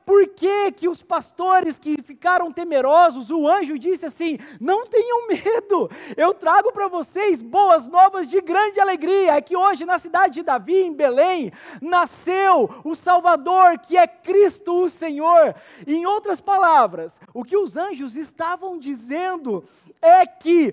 Por 0.04 0.28
que, 0.28 0.72
que 0.72 0.88
os 0.88 1.02
pastores 1.02 1.78
que 1.78 2.02
ficaram 2.02 2.52
temerosos, 2.52 3.30
o 3.30 3.49
anjo 3.49 3.78
disse 3.78 4.06
assim: 4.06 4.38
não 4.61 4.87
tenham 4.87 5.26
medo, 5.28 5.90
eu 6.16 6.34
trago 6.34 6.72
para 6.72 6.88
vocês 6.88 7.42
boas 7.42 7.88
novas 7.88 8.28
de 8.28 8.40
grande 8.40 8.80
alegria. 8.80 9.34
É 9.34 9.40
que 9.40 9.56
hoje 9.56 9.84
na 9.84 9.99
cidade 9.99 10.34
de 10.34 10.42
Davi, 10.42 10.82
em 10.82 10.92
Belém, 10.92 11.52
nasceu 11.80 12.70
o 12.84 12.94
Salvador, 12.94 13.78
que 13.78 13.96
é 13.96 14.06
Cristo 14.06 14.84
o 14.84 14.88
Senhor. 14.88 15.54
Em 15.87 16.06
outras 16.06 16.40
palavras, 16.40 17.20
o 17.34 17.44
que 17.44 17.56
os 17.56 17.76
anjos 17.76 18.16
estavam 18.16 18.78
dizendo 18.78 19.64
é 20.00 20.26
que 20.26 20.72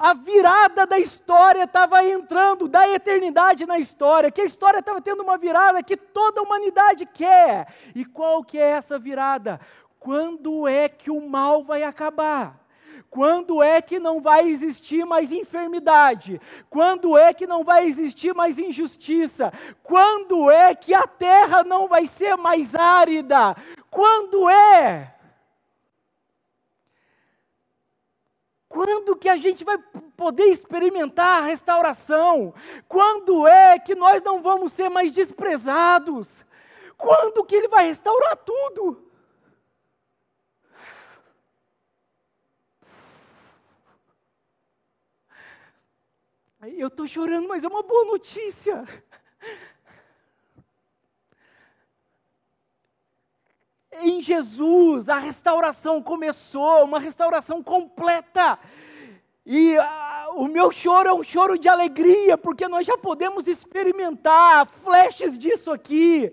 a 0.00 0.14
virada 0.14 0.86
da 0.86 0.98
história 0.98 1.64
estava 1.64 2.02
entrando, 2.02 2.66
da 2.66 2.88
eternidade 2.88 3.66
na 3.66 3.78
história, 3.78 4.30
que 4.30 4.40
a 4.40 4.46
história 4.46 4.78
estava 4.78 4.98
tendo 4.98 5.22
uma 5.22 5.36
virada 5.36 5.82
que 5.82 5.94
toda 5.94 6.40
a 6.40 6.42
humanidade 6.42 7.04
quer. 7.04 7.66
E 7.94 8.02
qual 8.06 8.42
que 8.42 8.58
é 8.58 8.70
essa 8.70 8.98
virada? 8.98 9.60
Quando 9.98 10.66
é 10.66 10.88
que 10.88 11.10
o 11.10 11.20
mal 11.20 11.62
vai 11.62 11.82
acabar? 11.82 12.58
Quando 13.10 13.62
é 13.62 13.82
que 13.82 13.98
não 13.98 14.22
vai 14.22 14.48
existir 14.48 15.04
mais 15.04 15.32
enfermidade? 15.32 16.40
Quando 16.70 17.18
é 17.18 17.34
que 17.34 17.46
não 17.46 17.62
vai 17.62 17.86
existir 17.86 18.34
mais 18.34 18.58
injustiça? 18.58 19.52
Quando 19.82 20.50
é 20.50 20.74
que 20.74 20.94
a 20.94 21.06
terra 21.06 21.62
não 21.62 21.86
vai 21.86 22.06
ser 22.06 22.36
mais 22.36 22.74
árida? 22.74 23.54
Quando 23.90 24.48
é? 24.48 25.14
Quando 28.70 29.16
que 29.16 29.28
a 29.28 29.36
gente 29.36 29.64
vai 29.64 29.76
poder 30.16 30.44
experimentar 30.44 31.42
a 31.42 31.46
restauração? 31.46 32.54
Quando 32.86 33.44
é 33.44 33.80
que 33.80 33.96
nós 33.96 34.22
não 34.22 34.40
vamos 34.40 34.72
ser 34.72 34.88
mais 34.88 35.10
desprezados? 35.10 36.46
Quando 36.96 37.44
que 37.44 37.56
ele 37.56 37.66
vai 37.66 37.88
restaurar 37.88 38.36
tudo? 38.36 39.10
Eu 46.62 46.86
estou 46.86 47.08
chorando, 47.08 47.48
mas 47.48 47.64
é 47.64 47.68
uma 47.68 47.82
boa 47.82 48.04
notícia. 48.04 48.84
Jesus, 54.22 55.08
a 55.08 55.18
restauração 55.18 56.02
começou, 56.02 56.84
uma 56.84 56.98
restauração 56.98 57.62
completa. 57.62 58.58
E 59.44 59.76
uh, 59.76 59.82
o 60.36 60.46
meu 60.46 60.70
choro 60.70 61.08
é 61.08 61.12
um 61.12 61.22
choro 61.22 61.58
de 61.58 61.68
alegria, 61.68 62.38
porque 62.38 62.68
nós 62.68 62.86
já 62.86 62.96
podemos 62.96 63.46
experimentar 63.46 64.66
flashes 64.66 65.38
disso 65.38 65.72
aqui. 65.72 66.32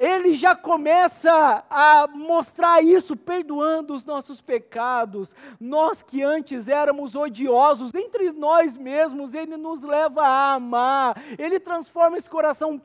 Ele 0.00 0.32
já 0.32 0.56
começa 0.56 1.62
a 1.68 2.06
mostrar 2.06 2.82
isso, 2.82 3.14
perdoando 3.14 3.92
os 3.92 4.06
nossos 4.06 4.40
pecados. 4.40 5.34
Nós 5.60 6.02
que 6.02 6.22
antes 6.22 6.68
éramos 6.68 7.14
odiosos 7.14 7.94
entre 7.94 8.32
nós 8.32 8.78
mesmos, 8.78 9.34
ele 9.34 9.58
nos 9.58 9.82
leva 9.82 10.22
a 10.22 10.54
amar. 10.54 11.22
Ele 11.38 11.60
transforma 11.60 12.16
esse 12.16 12.30
coração 12.30 12.80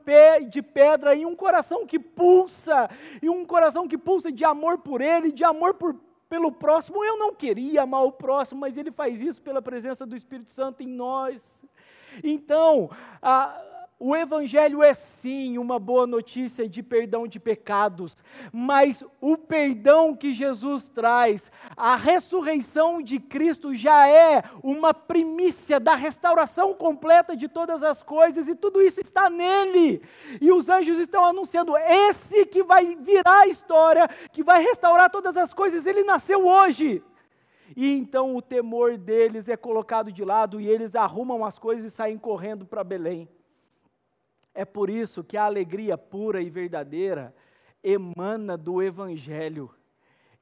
de 0.50 0.60
pedra 0.60 1.16
em 1.16 1.24
um 1.24 1.34
coração 1.34 1.86
que 1.86 1.98
pulsa, 1.98 2.90
e 3.22 3.30
um 3.30 3.46
coração 3.46 3.88
que 3.88 3.96
pulsa 3.96 4.30
de 4.30 4.44
amor 4.44 4.76
por 4.76 5.00
ele, 5.00 5.32
de 5.32 5.42
amor 5.42 5.72
por 5.72 5.96
pelo 6.28 6.52
próximo. 6.52 7.02
Eu 7.02 7.16
não 7.16 7.34
queria 7.34 7.82
amar 7.82 8.04
o 8.04 8.12
próximo, 8.12 8.60
mas 8.60 8.76
ele 8.76 8.90
faz 8.90 9.22
isso 9.22 9.40
pela 9.40 9.62
presença 9.62 10.04
do 10.04 10.14
Espírito 10.14 10.50
Santo 10.50 10.82
em 10.82 10.86
nós. 10.86 11.64
Então, 12.22 12.90
a, 13.22 13.58
o 13.98 14.14
Evangelho 14.14 14.82
é 14.82 14.92
sim 14.92 15.56
uma 15.56 15.78
boa 15.78 16.06
notícia 16.06 16.68
de 16.68 16.82
perdão 16.82 17.26
de 17.26 17.40
pecados, 17.40 18.22
mas 18.52 19.02
o 19.22 19.38
perdão 19.38 20.14
que 20.14 20.32
Jesus 20.32 20.90
traz, 20.90 21.50
a 21.74 21.96
ressurreição 21.96 23.00
de 23.00 23.18
Cristo 23.18 23.74
já 23.74 24.06
é 24.06 24.42
uma 24.62 24.92
primícia 24.92 25.80
da 25.80 25.94
restauração 25.94 26.74
completa 26.74 27.34
de 27.34 27.48
todas 27.48 27.82
as 27.82 28.02
coisas, 28.02 28.48
e 28.48 28.54
tudo 28.54 28.82
isso 28.82 29.00
está 29.00 29.30
nele. 29.30 30.02
E 30.42 30.52
os 30.52 30.68
anjos 30.68 30.98
estão 30.98 31.24
anunciando: 31.24 31.74
esse 31.74 32.44
que 32.44 32.62
vai 32.62 32.96
virar 32.96 33.40
a 33.40 33.48
história, 33.48 34.08
que 34.30 34.42
vai 34.42 34.62
restaurar 34.62 35.10
todas 35.10 35.38
as 35.38 35.54
coisas, 35.54 35.86
ele 35.86 36.04
nasceu 36.04 36.46
hoje. 36.46 37.02
E 37.74 37.96
então 37.96 38.36
o 38.36 38.42
temor 38.42 38.98
deles 38.98 39.48
é 39.48 39.56
colocado 39.56 40.12
de 40.12 40.22
lado 40.22 40.60
e 40.60 40.68
eles 40.68 40.94
arrumam 40.94 41.44
as 41.44 41.58
coisas 41.58 41.90
e 41.90 41.94
saem 41.94 42.18
correndo 42.18 42.66
para 42.66 42.84
Belém. 42.84 43.26
É 44.56 44.64
por 44.64 44.88
isso 44.88 45.22
que 45.22 45.36
a 45.36 45.44
alegria 45.44 45.98
pura 45.98 46.40
e 46.40 46.48
verdadeira 46.48 47.34
emana 47.84 48.56
do 48.56 48.82
Evangelho. 48.82 49.70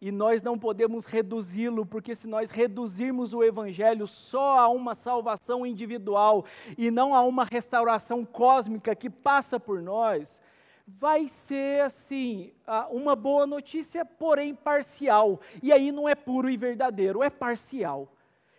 E 0.01 0.13
nós 0.13 0.41
não 0.41 0.57
podemos 0.57 1.05
reduzi-lo, 1.05 1.85
porque 1.85 2.15
se 2.15 2.29
nós 2.29 2.53
reduzirmos 2.53 3.35
o 3.35 3.43
Evangelho 3.43 4.07
só 4.07 4.61
a 4.61 4.69
uma 4.69 4.95
salvação 4.95 5.67
individual 5.67 6.45
e 6.79 6.93
não 6.93 7.13
a 7.13 7.23
uma 7.23 7.45
restauração 7.45 8.25
cósmica 8.25 8.95
que 8.95 9.11
passa 9.11 9.59
por 9.59 9.83
nós, 9.83 10.41
vai 10.87 11.27
ser 11.27 11.83
assim, 11.83 12.53
uma 12.93 13.17
boa 13.17 13.49
notícia, 13.49 14.05
porém 14.05 14.55
parcial. 14.55 15.41
E 15.61 15.73
aí 15.73 15.91
não 15.91 16.09
é 16.09 16.15
puro 16.15 16.49
e 16.49 16.57
verdadeiro, 16.57 17.21
é 17.21 17.31
parcial. 17.31 18.14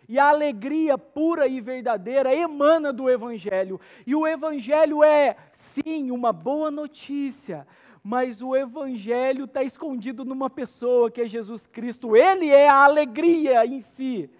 E 0.08 0.18
a 0.18 0.28
alegria 0.28 0.96
pura 0.96 1.48
e 1.48 1.60
verdadeira 1.60 2.34
emana 2.34 2.92
do 2.92 3.10
Evangelho. 3.10 3.80
E 4.06 4.14
o 4.14 4.26
Evangelho 4.26 5.02
é, 5.02 5.36
sim, 5.52 6.10
uma 6.10 6.32
boa 6.32 6.70
notícia, 6.70 7.66
mas 8.02 8.40
o 8.40 8.54
Evangelho 8.54 9.46
está 9.46 9.64
escondido 9.64 10.24
numa 10.24 10.48
pessoa 10.48 11.10
que 11.10 11.22
é 11.22 11.26
Jesus 11.26 11.66
Cristo. 11.66 12.16
Ele 12.16 12.48
é 12.48 12.68
a 12.68 12.84
alegria 12.84 13.66
em 13.66 13.80
si. 13.80 14.30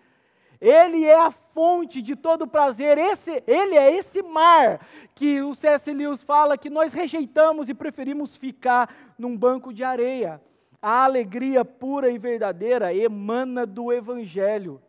Ele 0.60 1.04
é 1.04 1.18
a 1.18 1.30
fonte 1.30 2.00
de 2.00 2.14
todo 2.14 2.46
prazer. 2.46 2.96
Esse, 2.96 3.42
ele 3.46 3.76
é 3.76 3.92
esse 3.92 4.22
mar 4.22 4.86
que 5.14 5.42
o 5.42 5.54
C.S. 5.54 5.92
Lewis 5.92 6.22
fala 6.22 6.56
que 6.56 6.70
nós 6.70 6.92
rejeitamos 6.92 7.68
e 7.68 7.74
preferimos 7.74 8.36
ficar 8.36 8.94
num 9.18 9.36
banco 9.36 9.72
de 9.72 9.82
areia. 9.82 10.40
A 10.80 11.04
alegria 11.04 11.64
pura 11.64 12.10
e 12.10 12.18
verdadeira 12.18 12.94
emana 12.94 13.66
do 13.66 13.92
Evangelho. 13.92 14.80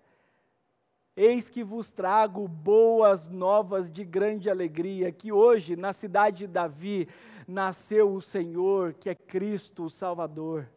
Eis 1.19 1.50
que 1.50 1.63
vos 1.63 1.91
trago 1.91 2.47
boas 2.47 3.27
novas 3.27 3.89
de 3.89 4.05
grande 4.05 4.51
alegria, 4.51 5.12
que 5.12 5.31
hoje, 5.31 5.75
na 5.75 5.91
cidade 5.91 6.45
de 6.45 6.47
Davi, 6.47 7.09
nasceu 7.47 8.13
o 8.13 8.21
Senhor, 8.21 8.93
que 8.93 9.09
é 9.09 9.15
Cristo 9.15 9.86
o 9.86 9.89
Salvador. 9.89 10.69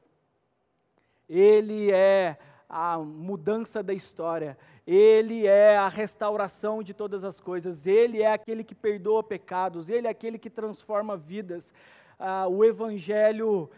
Ele 1.29 1.93
é 1.93 2.39
a 2.67 2.97
mudança 2.97 3.83
da 3.83 3.93
história, 3.93 4.57
ele 4.87 5.47
é 5.47 5.77
a 5.77 5.89
restauração 5.89 6.83
de 6.83 6.95
todas 6.95 7.23
as 7.23 7.39
coisas, 7.39 7.87
ele 7.87 8.23
é 8.23 8.33
aquele 8.33 8.65
que 8.65 8.75
perdoa 8.75 9.23
pecados, 9.23 9.91
ele 9.91 10.07
é 10.07 10.11
aquele 10.11 10.39
que 10.39 10.49
transforma 10.49 11.19
vidas. 11.19 11.71
Ah, 12.19 12.49
o 12.49 12.65
Evangelho 12.65 13.71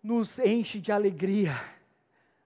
nos 0.00 0.38
enche 0.38 0.78
de 0.78 0.92
alegria, 0.92 1.60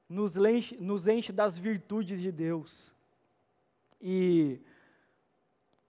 nos 0.09 0.37
enche, 0.37 0.75
nos 0.81 1.07
enche 1.07 1.35
das 1.35 1.59
virtudes 1.59 2.19
de 2.19 2.33
Deus. 2.33 2.93
E 4.03 4.61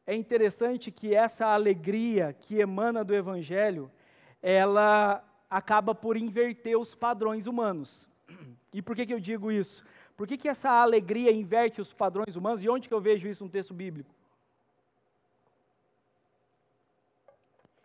é 0.06 0.14
interessante 0.16 0.92
que 0.92 1.16
essa 1.16 1.48
alegria 1.48 2.32
que 2.32 2.60
emana 2.60 3.04
do 3.04 3.16
Evangelho, 3.16 3.92
ela 4.42 5.24
acaba 5.50 5.96
por 5.96 6.16
inverter 6.16 6.78
os 6.78 6.94
padrões 6.94 7.48
humanos. 7.48 8.08
E 8.72 8.82
por 8.82 8.96
que, 8.96 9.06
que 9.06 9.14
eu 9.14 9.20
digo 9.20 9.52
isso? 9.52 9.84
Por 10.16 10.28
que, 10.28 10.38
que 10.38 10.48
essa 10.48 10.70
alegria 10.70 11.32
inverte 11.32 11.82
os 11.82 11.94
padrões 11.94 12.36
humanos? 12.36 12.62
E 12.62 12.70
onde 12.70 12.88
que 12.88 12.94
eu 12.94 13.02
vejo 13.02 13.28
isso 13.28 13.44
no 13.44 13.50
texto 13.50 13.74
bíblico? 13.74 14.14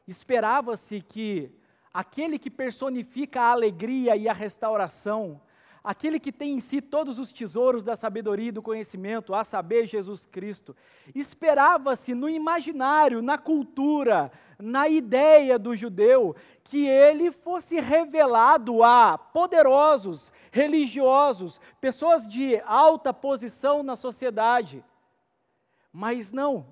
Esperava-se 0.07 1.01
que 1.01 1.51
aquele 1.93 2.39
que 2.39 2.51
personifica 2.51 3.41
a 3.41 3.53
alegria 3.53 4.17
e 4.17 4.29
a 4.29 4.33
restauração 4.33 5.41
aquele 5.89 6.21
que 6.21 6.31
tem 6.31 6.53
em 6.53 6.61
si 6.61 6.83
todos 6.83 7.19
os 7.19 7.33
tesouros 7.33 7.83
da 7.83 7.97
sabedoria 7.97 8.49
e 8.49 8.53
do 8.53 8.61
conhecimento, 8.61 9.35
a 9.35 9.43
saber, 9.43 9.87
Jesus 9.87 10.27
Cristo. 10.27 10.77
Esperava-se 11.15 12.13
no 12.13 12.29
imaginário, 12.29 13.23
na 13.23 13.39
cultura, 13.39 14.31
na 14.59 14.87
ideia 14.87 15.59
do 15.59 15.75
judeu, 15.75 16.37
que 16.63 16.87
ele 16.87 17.33
fosse 17.33 17.81
revelado 17.81 18.85
a 18.85 19.17
poderosos, 19.17 20.31
religiosos, 20.53 21.59
pessoas 21.81 22.27
de 22.27 22.61
alta 22.67 23.11
posição 23.11 23.83
na 23.83 23.97
sociedade. 23.97 24.85
Mas 25.91 26.33
não. 26.33 26.67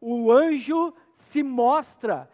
O 0.00 0.30
anjo 0.30 0.94
se 1.12 1.42
mostra 1.42 2.30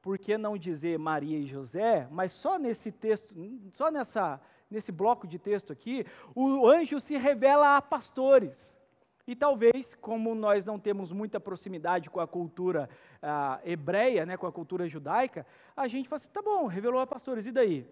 por 0.00 0.16
que 0.16 0.38
não 0.38 0.56
dizer 0.56 0.98
Maria 0.98 1.38
e 1.38 1.46
José, 1.46 2.08
mas 2.10 2.32
só 2.32 2.58
nesse 2.58 2.90
texto, 2.90 3.34
só 3.72 3.90
nessa 3.90 4.40
nesse 4.72 4.90
bloco 4.90 5.26
de 5.26 5.38
texto 5.38 5.72
aqui, 5.72 6.04
o 6.34 6.66
anjo 6.66 6.98
se 6.98 7.16
revela 7.16 7.76
a 7.76 7.82
pastores. 7.82 8.78
E 9.26 9.36
talvez, 9.36 9.94
como 9.94 10.34
nós 10.34 10.64
não 10.64 10.78
temos 10.78 11.12
muita 11.12 11.38
proximidade 11.38 12.10
com 12.10 12.18
a 12.18 12.26
cultura 12.26 12.90
ah, 13.22 13.60
hebreia, 13.64 14.26
né, 14.26 14.36
com 14.36 14.46
a 14.46 14.52
cultura 14.52 14.88
judaica, 14.88 15.46
a 15.76 15.86
gente 15.86 16.08
fala 16.08 16.20
assim, 16.20 16.30
tá 16.30 16.42
bom, 16.42 16.66
revelou 16.66 17.00
a 17.00 17.06
pastores, 17.06 17.46
e 17.46 17.52
daí? 17.52 17.86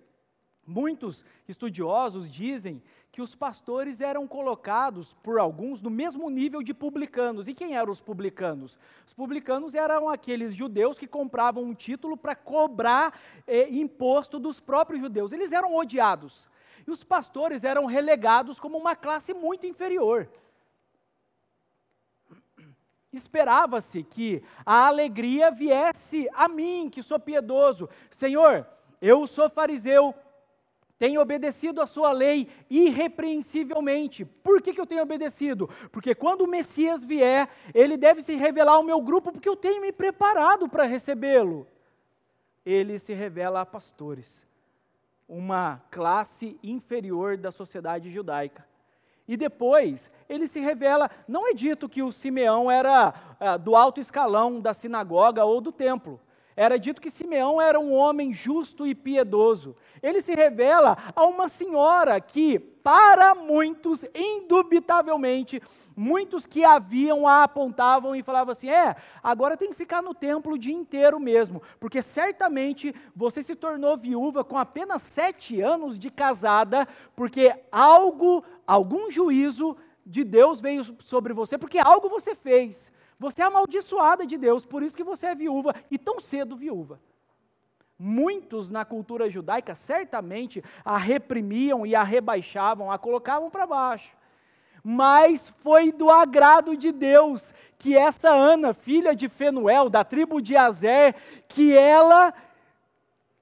Muitos 0.66 1.24
estudiosos 1.48 2.30
dizem 2.30 2.82
que 3.10 3.22
os 3.22 3.34
pastores 3.34 4.00
eram 4.00 4.26
colocados 4.26 5.14
por 5.14 5.38
alguns 5.38 5.82
no 5.82 5.90
mesmo 5.90 6.28
nível 6.30 6.62
de 6.62 6.72
publicanos. 6.72 7.48
E 7.48 7.54
quem 7.54 7.74
eram 7.74 7.92
os 7.92 8.00
publicanos? 8.00 8.78
Os 9.06 9.12
publicanos 9.12 9.74
eram 9.74 10.08
aqueles 10.08 10.54
judeus 10.54 10.98
que 10.98 11.08
compravam 11.08 11.64
um 11.64 11.74
título 11.74 12.16
para 12.16 12.36
cobrar 12.36 13.18
eh, 13.46 13.68
imposto 13.68 14.38
dos 14.38 14.60
próprios 14.60 15.00
judeus. 15.00 15.32
Eles 15.32 15.50
eram 15.50 15.74
odiados. 15.74 16.48
E 16.86 16.90
os 16.90 17.04
pastores 17.04 17.64
eram 17.64 17.86
relegados 17.86 18.58
como 18.58 18.78
uma 18.78 18.96
classe 18.96 19.32
muito 19.34 19.66
inferior. 19.66 20.28
Esperava-se 23.12 24.04
que 24.04 24.42
a 24.64 24.86
alegria 24.86 25.50
viesse 25.50 26.28
a 26.32 26.48
mim, 26.48 26.88
que 26.88 27.02
sou 27.02 27.18
piedoso. 27.18 27.88
Senhor, 28.10 28.66
eu 29.02 29.26
sou 29.26 29.50
fariseu, 29.50 30.14
tenho 30.96 31.20
obedecido 31.20 31.80
a 31.80 31.86
sua 31.86 32.12
lei 32.12 32.46
irrepreensivelmente. 32.68 34.24
Por 34.24 34.62
que, 34.62 34.72
que 34.72 34.80
eu 34.80 34.86
tenho 34.86 35.02
obedecido? 35.02 35.68
Porque 35.90 36.14
quando 36.14 36.42
o 36.42 36.46
Messias 36.46 37.02
vier, 37.02 37.48
ele 37.74 37.96
deve 37.96 38.22
se 38.22 38.36
revelar 38.36 38.74
ao 38.74 38.82
meu 38.82 39.00
grupo, 39.00 39.32
porque 39.32 39.48
eu 39.48 39.56
tenho 39.56 39.80
me 39.80 39.92
preparado 39.92 40.68
para 40.68 40.84
recebê-lo. 40.84 41.66
Ele 42.64 42.98
se 42.98 43.12
revela 43.12 43.62
a 43.62 43.66
pastores 43.66 44.46
uma 45.30 45.80
classe 45.92 46.58
inferior 46.60 47.36
da 47.36 47.52
sociedade 47.52 48.10
judaica. 48.10 48.66
E 49.28 49.36
depois 49.36 50.10
ele 50.28 50.48
se 50.48 50.58
revela, 50.58 51.08
não 51.28 51.48
é 51.48 51.54
dito 51.54 51.88
que 51.88 52.02
o 52.02 52.10
Simeão 52.10 52.68
era 52.68 53.14
ah, 53.38 53.56
do 53.56 53.76
alto 53.76 54.00
escalão 54.00 54.60
da 54.60 54.74
sinagoga 54.74 55.44
ou 55.44 55.60
do 55.60 55.70
templo. 55.70 56.20
Era 56.60 56.78
dito 56.78 57.00
que 57.00 57.10
Simeão 57.10 57.58
era 57.58 57.80
um 57.80 57.90
homem 57.90 58.34
justo 58.34 58.86
e 58.86 58.94
piedoso. 58.94 59.74
Ele 60.02 60.20
se 60.20 60.34
revela 60.34 60.94
a 61.16 61.24
uma 61.24 61.48
senhora 61.48 62.20
que, 62.20 62.58
para 62.58 63.34
muitos, 63.34 64.04
indubitavelmente, 64.14 65.62
muitos 65.96 66.44
que 66.44 66.62
haviam 66.62 67.26
a 67.26 67.44
apontavam 67.44 68.14
e 68.14 68.22
falavam 68.22 68.52
assim: 68.52 68.68
é, 68.68 68.94
agora 69.22 69.56
tem 69.56 69.70
que 69.70 69.74
ficar 69.74 70.02
no 70.02 70.12
templo 70.12 70.52
o 70.52 70.58
dia 70.58 70.74
inteiro 70.74 71.18
mesmo, 71.18 71.62
porque 71.80 72.02
certamente 72.02 72.94
você 73.16 73.42
se 73.42 73.56
tornou 73.56 73.96
viúva 73.96 74.44
com 74.44 74.58
apenas 74.58 75.00
sete 75.00 75.62
anos 75.62 75.98
de 75.98 76.10
casada, 76.10 76.86
porque 77.16 77.54
algo, 77.72 78.44
algum 78.66 79.10
juízo 79.10 79.78
de 80.04 80.24
Deus 80.24 80.60
veio 80.60 80.84
sobre 81.00 81.32
você, 81.32 81.56
porque 81.56 81.78
algo 81.78 82.10
você 82.10 82.34
fez. 82.34 82.92
Você 83.20 83.42
é 83.42 83.44
amaldiçoada 83.44 84.26
de 84.26 84.38
Deus, 84.38 84.64
por 84.64 84.82
isso 84.82 84.96
que 84.96 85.04
você 85.04 85.26
é 85.26 85.34
viúva 85.34 85.74
e 85.90 85.98
tão 85.98 86.18
cedo 86.18 86.56
viúva. 86.56 86.98
muitos 87.98 88.70
na 88.70 88.82
cultura 88.82 89.28
judaica 89.28 89.74
certamente 89.74 90.64
a 90.82 90.96
reprimiam 90.96 91.84
e 91.84 91.94
a 91.94 92.02
rebaixavam, 92.02 92.90
a 92.90 92.98
colocavam 92.98 93.50
para 93.50 93.66
baixo. 93.66 94.16
Mas 94.82 95.50
foi 95.62 95.92
do 95.92 96.08
agrado 96.08 96.74
de 96.74 96.90
Deus 96.90 97.52
que 97.78 97.94
essa 97.94 98.30
Ana, 98.30 98.72
filha 98.72 99.14
de 99.14 99.28
Fenuel, 99.28 99.90
da 99.90 100.02
tribo 100.02 100.40
de 100.40 100.56
Azer, 100.56 101.14
que 101.46 101.76
ela 101.76 102.32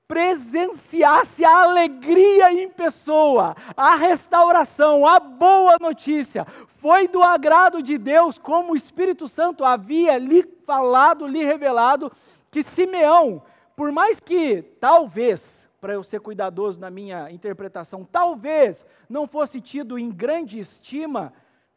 presenciasse 0.08 1.44
a 1.44 1.64
alegria 1.64 2.50
em 2.50 2.70
pessoa, 2.70 3.54
a 3.76 3.94
restauração, 3.94 5.06
a 5.06 5.20
boa 5.20 5.76
notícia. 5.78 6.46
Foi 6.78 7.06
do 7.06 7.22
agrado 7.22 7.82
de 7.82 7.98
Deus, 7.98 8.38
como 8.38 8.72
o 8.72 8.76
Espírito 8.76 9.28
Santo 9.28 9.64
havia 9.64 10.16
lhe 10.16 10.42
falado, 10.64 11.26
lhe 11.26 11.44
revelado, 11.44 12.10
que 12.50 12.62
Simeão, 12.62 13.42
por 13.76 13.92
mais 13.92 14.18
que 14.18 14.62
talvez, 14.80 15.68
para 15.78 15.92
eu 15.92 16.02
ser 16.02 16.20
cuidadoso 16.20 16.80
na 16.80 16.88
minha 16.90 17.30
interpretação, 17.30 18.02
talvez 18.10 18.86
não 19.08 19.26
fosse 19.26 19.60
tido 19.60 19.98
em 19.98 20.10
grande 20.10 20.58
estima, 20.58 21.34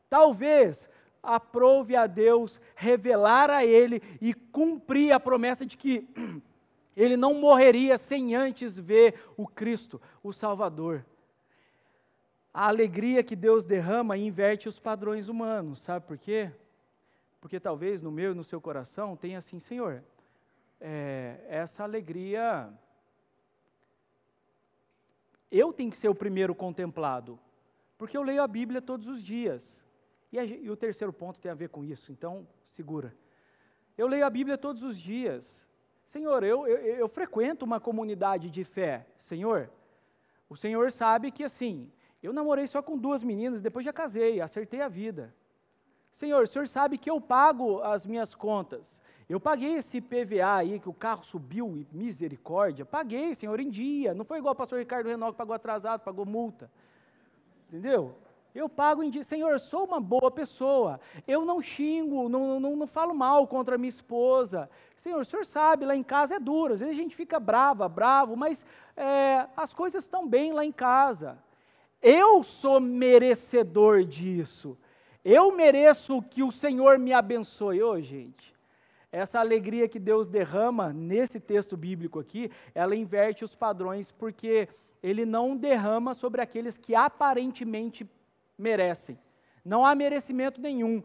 talvez 0.10 0.90
aprove 1.22 1.96
a 1.96 2.08
Deus 2.08 2.62
revelar 2.76 3.50
a 3.50 3.66
ele 3.66 4.02
e 4.22 4.34
cumprir 4.34 5.12
a 5.12 5.20
promessa 5.20 5.66
de 5.66 5.78
que 5.78 6.08
ele 6.96 7.16
não 7.16 7.34
morreria 7.34 7.98
sem 7.98 8.36
antes 8.36 8.78
ver 8.78 9.16
o 9.38 9.48
Cristo, 9.48 10.02
o 10.22 10.34
Salvador. 10.34 11.06
A 12.54 12.68
alegria 12.68 13.24
que 13.24 13.36
Deus 13.36 13.64
derrama 13.64 14.18
inverte 14.18 14.68
os 14.68 14.80
padrões 14.80 15.30
humanos, 15.30 15.82
sabe 15.82 16.06
por 16.06 16.18
quê? 16.18 16.52
Porque 17.40 17.60
talvez 17.60 18.02
no 18.02 18.12
meu 18.12 18.34
e 18.34 18.36
no 18.36 18.44
seu 18.44 18.60
coração 18.60 19.16
tenha 19.16 19.38
assim, 19.38 19.60
Senhor, 19.60 20.04
é, 20.80 21.40
essa 21.48 21.84
alegria. 21.84 22.72
Eu 25.50 25.72
tenho 25.72 25.92
que 25.92 25.98
ser 25.98 26.10
o 26.10 26.16
primeiro 26.16 26.54
contemplado, 26.54 27.40
porque 27.98 28.18
eu 28.18 28.24
leio 28.24 28.42
a 28.42 28.48
Bíblia 28.48 28.82
todos 28.82 29.08
os 29.08 29.24
dias. 29.24 29.86
E, 30.32 30.40
a, 30.40 30.44
e 30.44 30.70
o 30.70 30.78
terceiro 30.78 31.12
ponto 31.12 31.40
tem 31.40 31.52
a 31.52 31.56
ver 31.56 31.70
com 31.70 31.84
isso, 31.84 32.12
então 32.12 32.48
segura. 32.64 33.16
Eu 33.98 34.08
leio 34.08 34.26
a 34.26 34.30
Bíblia 34.30 34.58
todos 34.58 34.82
os 34.84 35.00
dias, 35.00 35.70
Senhor, 36.12 36.44
eu, 36.44 36.68
eu, 36.68 36.78
eu 36.78 37.08
frequento 37.08 37.64
uma 37.64 37.80
comunidade 37.80 38.50
de 38.50 38.66
fé. 38.66 39.06
Senhor, 39.18 39.70
o 40.50 40.58
Senhor 40.58 40.92
sabe 40.92 41.32
que 41.32 41.42
assim, 41.42 41.90
eu 42.22 42.34
namorei 42.34 42.68
só 42.68 42.82
com 42.82 42.98
duas 42.98 43.24
meninas, 43.24 43.62
depois 43.62 43.86
já 43.86 43.94
casei, 43.94 44.42
acertei 44.42 44.82
a 44.82 44.90
vida. 44.90 45.34
Senhor, 46.12 46.44
o 46.44 46.48
Senhor 46.48 46.68
sabe 46.68 46.98
que 46.98 47.10
eu 47.10 47.22
pago 47.22 47.82
as 47.82 48.06
minhas 48.06 48.36
contas. 48.36 49.02
Eu 49.30 49.40
paguei 49.40 49.76
esse 49.76 50.02
PVA 50.02 50.56
aí, 50.58 50.82
que 50.82 50.90
o 50.90 50.94
carro 50.94 51.24
subiu, 51.24 51.88
misericórdia. 51.94 52.86
Paguei, 52.86 53.34
Senhor, 53.34 53.58
em 53.62 53.70
dia. 53.70 54.14
Não 54.14 54.26
foi 54.26 54.40
igual 54.40 54.54
o 54.54 54.58
pastor 54.58 54.80
Ricardo 54.80 55.08
Renault 55.08 55.32
que 55.32 55.38
pagou 55.38 55.56
atrasado, 55.56 56.02
pagou 56.02 56.26
multa. 56.26 56.70
Entendeu? 57.70 58.18
Eu 58.54 58.68
pago 58.68 59.02
em. 59.02 59.24
Senhor, 59.24 59.60
sou 59.60 59.86
uma 59.86 60.00
boa 60.00 60.30
pessoa. 60.30 61.00
Eu 61.28 61.46
não 61.46 61.62
xingo, 61.62 62.28
não, 62.28 62.60
não, 62.60 62.76
não 62.76 62.88
falo 62.88 63.14
mal 63.14 63.48
contra 63.48 63.78
minha 63.78 63.90
esposa. 63.90 64.70
Senhor, 64.98 65.22
o 65.22 65.26
senhor 65.26 65.46
sabe, 65.46 65.86
lá 65.86 65.96
em 65.96 66.04
casa 66.04 66.36
é 66.36 66.40
duro. 66.40 66.74
Às 66.74 66.82
vezes 66.82 66.94
a 66.94 67.02
gente 67.02 67.16
fica 67.16 67.40
brava, 67.40 67.88
bravo, 67.88 68.36
mas 68.36 68.66
é, 68.96 69.48
as 69.56 69.74
coisas 69.74 70.04
estão 70.04 70.28
bem 70.28 70.52
lá 70.52 70.66
em 70.66 70.72
casa. 70.72 71.38
Eu 72.02 72.44
sou 72.44 72.80
merecedor 72.80 74.04
disso. 74.04 74.78
Eu 75.24 75.52
mereço 75.56 76.22
que 76.24 76.44
o 76.44 76.52
Senhor 76.52 76.98
me 77.00 77.14
abençoe. 77.14 77.82
Ô, 77.82 77.92
oh, 77.92 78.02
gente, 78.02 78.54
essa 79.12 79.40
alegria 79.40 79.88
que 79.88 80.00
Deus 80.00 80.28
derrama 80.28 80.92
nesse 80.92 81.40
texto 81.40 81.78
bíblico 81.78 82.20
aqui, 82.20 82.52
ela 82.74 82.96
inverte 82.96 83.46
os 83.46 83.54
padrões, 83.54 84.12
porque 84.12 84.68
ele 85.04 85.26
não 85.26 85.56
derrama 85.56 86.14
sobre 86.14 86.42
aqueles 86.42 86.78
que 86.78 86.96
aparentemente 86.96 88.10
merecem. 88.62 89.18
Não 89.64 89.86
há 89.86 89.94
merecimento 89.94 90.62
nenhum. 90.62 91.04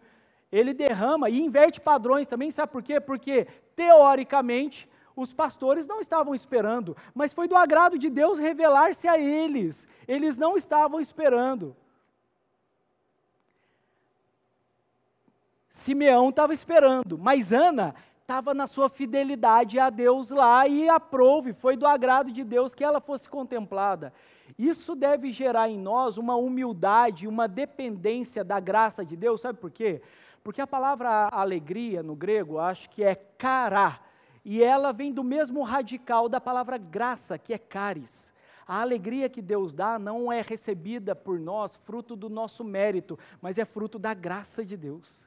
Ele 0.53 0.73
derrama 0.73 1.29
e 1.29 1.41
inverte 1.41 1.81
padrões 1.81 2.27
também, 2.27 2.51
sabe 2.51 2.73
por 2.73 2.83
quê? 2.83 3.01
Porque, 3.01 3.47
teoricamente, 3.75 4.89
os 5.17 5.33
pastores 5.33 5.87
não 5.87 5.99
estavam 5.99 6.35
esperando, 6.35 6.97
mas 7.15 7.33
foi 7.33 7.49
do 7.49 7.57
agrado 7.57 7.99
de 7.99 8.11
Deus 8.11 8.39
revelar-se 8.39 9.09
a 9.09 9.19
eles. 9.19 9.89
Eles 10.07 10.37
não 10.37 10.57
estavam 10.57 11.01
esperando. 11.01 11.75
Simeão 15.71 16.31
estava 16.31 16.53
esperando, 16.53 17.19
mas 17.19 17.53
Ana 17.53 17.95
estava 18.21 18.55
na 18.55 18.67
sua 18.67 18.89
fidelidade 18.89 19.79
a 19.79 19.89
Deus 19.89 20.31
lá 20.31 20.67
e 20.67 20.89
aprove, 20.89 21.53
foi 21.53 21.77
do 21.77 21.87
agrado 21.87 22.33
de 22.33 22.43
Deus 22.43 22.75
que 22.75 22.83
ela 22.83 23.01
fosse 23.01 23.29
contemplada. 23.29 24.13
Isso 24.59 24.95
deve 24.95 25.31
gerar 25.31 25.69
em 25.69 25.79
nós 25.79 26.17
uma 26.17 26.37
humildade, 26.37 27.27
uma 27.27 27.47
dependência 27.47 28.45
da 28.45 28.61
graça 28.61 29.05
de 29.05 29.17
Deus, 29.17 29.41
sabe 29.41 29.59
por 29.59 29.71
quê? 29.71 30.01
Porque 30.43 30.61
a 30.61 30.67
palavra 30.67 31.29
alegria 31.33 32.03
no 32.03 32.15
grego, 32.15 32.59
acho 32.59 32.89
que 32.91 33.03
é 33.03 33.15
cará, 33.15 34.01
e 34.45 34.63
ela 34.63 34.93
vem 34.93 35.13
do 35.13 35.25
mesmo 35.25 35.63
radical 35.63 36.29
da 36.29 36.41
palavra 36.41 36.79
graça, 36.79 37.37
que 37.37 37.53
é 37.53 37.59
caris. 37.59 38.33
A 38.67 38.81
alegria 38.81 39.29
que 39.29 39.43
Deus 39.43 39.75
dá 39.75 39.99
não 39.99 40.33
é 40.33 40.41
recebida 40.41 41.15
por 41.15 41.39
nós 41.39 41.77
fruto 41.77 42.15
do 42.17 42.29
nosso 42.29 42.65
mérito, 42.65 43.19
mas 43.41 43.59
é 43.59 43.65
fruto 43.65 43.99
da 43.99 44.15
graça 44.15 44.65
de 44.65 44.77
Deus. 44.77 45.27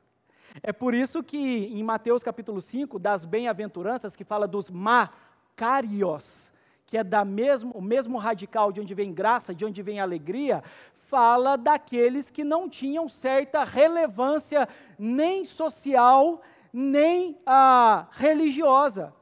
É 0.64 0.74
por 0.74 0.94
isso 0.94 1.22
que 1.24 1.38
em 1.38 1.84
Mateus 1.84 2.24
capítulo 2.24 2.60
5, 2.60 2.98
das 2.98 3.24
bem-aventuranças, 3.26 4.16
que 4.16 4.24
fala 4.24 4.48
dos 4.48 4.70
macarios, 4.70 6.52
que 6.90 6.98
é 6.98 7.04
da 7.04 7.24
mesmo, 7.24 7.72
o 7.76 7.82
mesmo 7.82 8.18
radical 8.18 8.72
de 8.72 8.82
onde 8.82 8.96
vem 8.96 9.14
graça, 9.14 9.54
de 9.54 9.64
onde 9.64 9.80
vem 9.84 10.00
alegria, 10.00 10.64
fala 11.08 11.56
daqueles 11.56 12.32
que 12.32 12.44
não 12.44 12.68
tinham 12.68 13.08
certa 13.08 13.64
relevância 13.64 14.68
nem 14.98 15.46
social, 15.46 16.42
nem 16.74 17.38
ah, 17.46 18.08
religiosa. 18.12 19.14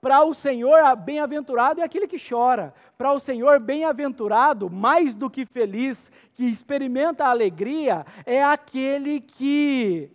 Para 0.00 0.24
o 0.24 0.32
Senhor, 0.32 0.96
bem-aventurado 0.96 1.82
é 1.82 1.84
aquele 1.84 2.08
que 2.08 2.16
chora. 2.18 2.74
Para 2.96 3.12
o 3.12 3.20
Senhor, 3.20 3.60
bem-aventurado, 3.60 4.70
mais 4.70 5.14
do 5.14 5.28
que 5.28 5.44
feliz, 5.44 6.10
que 6.32 6.44
experimenta 6.44 7.26
a 7.26 7.30
alegria, 7.30 8.06
é 8.24 8.42
aquele 8.42 9.20
que 9.20 10.10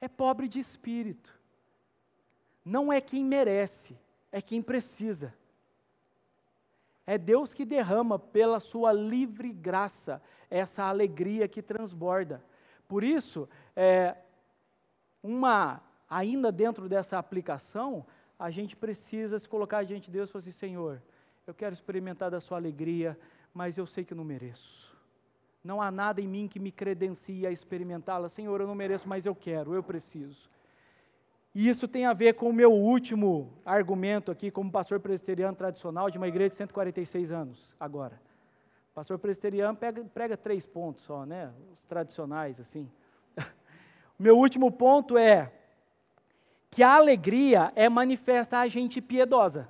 é 0.00 0.08
pobre 0.08 0.48
de 0.48 0.58
espírito. 0.58 1.38
Não 2.64 2.92
é 2.92 3.00
quem 3.00 3.24
merece, 3.24 3.96
é 4.36 4.42
quem 4.42 4.60
precisa. 4.60 5.32
É 7.06 7.16
Deus 7.16 7.54
que 7.54 7.64
derrama 7.64 8.18
pela 8.18 8.60
sua 8.60 8.92
livre 8.92 9.50
graça 9.50 10.20
essa 10.50 10.82
alegria 10.84 11.48
que 11.48 11.62
transborda. 11.62 12.44
Por 12.86 13.02
isso, 13.02 13.48
é, 13.74 14.14
uma, 15.22 15.80
ainda 16.10 16.52
dentro 16.52 16.86
dessa 16.86 17.18
aplicação, 17.18 18.04
a 18.38 18.50
gente 18.50 18.76
precisa 18.76 19.38
se 19.38 19.48
colocar 19.48 19.84
diante 19.84 20.10
de 20.10 20.18
Deus 20.18 20.28
e 20.28 20.32
falar 20.34 20.40
assim: 20.40 20.50
Senhor, 20.50 21.02
eu 21.46 21.54
quero 21.54 21.72
experimentar 21.72 22.30
da 22.30 22.38
Sua 22.38 22.58
alegria, 22.58 23.18
mas 23.54 23.78
eu 23.78 23.86
sei 23.86 24.04
que 24.04 24.14
não 24.14 24.22
mereço. 24.22 24.94
Não 25.64 25.80
há 25.80 25.90
nada 25.90 26.20
em 26.20 26.28
mim 26.28 26.46
que 26.46 26.60
me 26.60 26.70
credencie 26.70 27.46
a 27.46 27.50
experimentá-la. 27.50 28.28
Senhor, 28.28 28.60
eu 28.60 28.66
não 28.66 28.74
mereço, 28.74 29.08
mas 29.08 29.24
eu 29.24 29.34
quero, 29.34 29.72
eu 29.72 29.82
preciso. 29.82 30.50
E 31.58 31.70
isso 31.70 31.88
tem 31.88 32.04
a 32.04 32.12
ver 32.12 32.34
com 32.34 32.50
o 32.50 32.52
meu 32.52 32.70
último 32.70 33.50
argumento 33.64 34.30
aqui, 34.30 34.50
como 34.50 34.70
pastor 34.70 35.00
presbiteriano 35.00 35.56
tradicional 35.56 36.10
de 36.10 36.18
uma 36.18 36.28
igreja 36.28 36.50
de 36.50 36.56
146 36.56 37.32
anos, 37.32 37.74
agora. 37.80 38.20
pastor 38.94 39.18
presbiteriano 39.18 39.74
pega, 39.74 40.04
prega 40.04 40.36
três 40.36 40.66
pontos 40.66 41.02
só, 41.04 41.24
né? 41.24 41.50
Os 41.72 41.82
tradicionais, 41.86 42.60
assim. 42.60 42.86
o 43.38 43.42
meu 44.22 44.36
último 44.36 44.70
ponto 44.70 45.16
é 45.16 45.50
que 46.70 46.82
a 46.82 46.94
alegria 46.94 47.72
é 47.74 47.88
manifesta 47.88 48.58
a 48.58 48.68
gente 48.68 49.00
piedosa. 49.00 49.66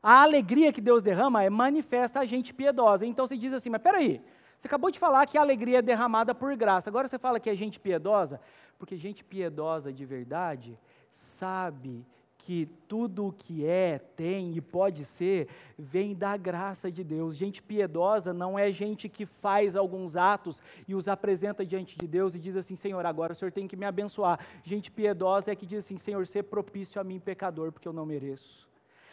A 0.00 0.22
alegria 0.22 0.72
que 0.72 0.80
Deus 0.80 1.02
derrama 1.02 1.42
é 1.42 1.50
manifesta 1.50 2.20
a 2.20 2.24
gente 2.24 2.54
piedosa. 2.54 3.04
Então 3.04 3.26
você 3.26 3.36
diz 3.36 3.52
assim, 3.52 3.70
mas 3.70 3.82
peraí, 3.82 4.22
você 4.56 4.68
acabou 4.68 4.88
de 4.88 5.00
falar 5.00 5.26
que 5.26 5.36
a 5.36 5.40
alegria 5.40 5.80
é 5.80 5.82
derramada 5.82 6.32
por 6.32 6.54
graça. 6.54 6.88
Agora 6.88 7.08
você 7.08 7.18
fala 7.18 7.40
que 7.40 7.50
é 7.50 7.56
gente 7.56 7.80
piedosa, 7.80 8.40
porque 8.78 8.96
gente 8.96 9.24
piedosa 9.24 9.92
de 9.92 10.04
verdade 10.04 10.78
sabe 11.18 12.06
que 12.38 12.66
tudo 12.86 13.26
o 13.26 13.32
que 13.32 13.66
é, 13.66 13.98
tem 13.98 14.56
e 14.56 14.60
pode 14.60 15.04
ser, 15.04 15.48
vem 15.76 16.14
da 16.14 16.36
graça 16.36 16.90
de 16.90 17.02
Deus. 17.02 17.36
Gente 17.36 17.60
piedosa 17.60 18.32
não 18.32 18.58
é 18.58 18.70
gente 18.70 19.08
que 19.08 19.26
faz 19.26 19.74
alguns 19.74 20.16
atos 20.16 20.62
e 20.86 20.94
os 20.94 21.08
apresenta 21.08 21.66
diante 21.66 21.98
de 21.98 22.06
Deus 22.06 22.34
e 22.34 22.38
diz 22.38 22.56
assim: 22.56 22.76
Senhor, 22.76 23.04
agora 23.04 23.32
o 23.32 23.36
Senhor 23.36 23.50
tem 23.50 23.66
que 23.66 23.76
me 23.76 23.84
abençoar. 23.84 24.38
Gente 24.62 24.90
piedosa 24.90 25.50
é 25.50 25.56
que 25.56 25.66
diz 25.66 25.84
assim: 25.84 25.98
Senhor, 25.98 26.26
ser 26.26 26.44
propício 26.44 27.00
a 27.00 27.04
mim, 27.04 27.18
pecador, 27.18 27.72
porque 27.72 27.88
eu 27.88 27.92
não 27.92 28.06
mereço. 28.06 28.68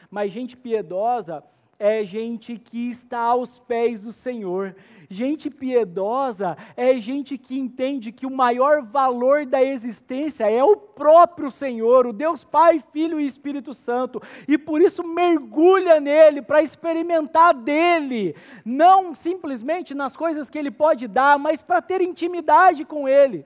Mas 0.09 0.31
gente 0.31 0.55
piedosa 0.55 1.43
é 1.77 2.03
gente 2.03 2.57
que 2.57 2.89
está 2.89 3.19
aos 3.19 3.59
pés 3.59 4.01
do 4.01 4.11
Senhor. 4.11 4.75
Gente 5.09 5.49
piedosa 5.49 6.57
é 6.75 6.95
gente 6.95 7.37
que 7.37 7.59
entende 7.59 8.11
que 8.11 8.25
o 8.25 8.35
maior 8.35 8.81
valor 8.81 9.45
da 9.45 9.61
existência 9.63 10.49
é 10.49 10.63
o 10.63 10.75
próprio 10.75 11.51
Senhor, 11.51 12.07
o 12.07 12.13
Deus 12.13 12.43
Pai, 12.43 12.83
Filho 12.91 13.19
e 13.19 13.25
Espírito 13.25 13.73
Santo, 13.73 14.21
e 14.47 14.57
por 14.57 14.81
isso 14.81 15.03
mergulha 15.03 15.99
nele 15.99 16.41
para 16.41 16.63
experimentar 16.63 17.53
dele, 17.53 18.35
não 18.63 19.13
simplesmente 19.13 19.93
nas 19.93 20.17
coisas 20.17 20.49
que 20.49 20.57
ele 20.57 20.71
pode 20.71 21.07
dar, 21.07 21.37
mas 21.37 21.61
para 21.61 21.81
ter 21.81 22.01
intimidade 22.01 22.83
com 22.83 23.07
ele. 23.07 23.45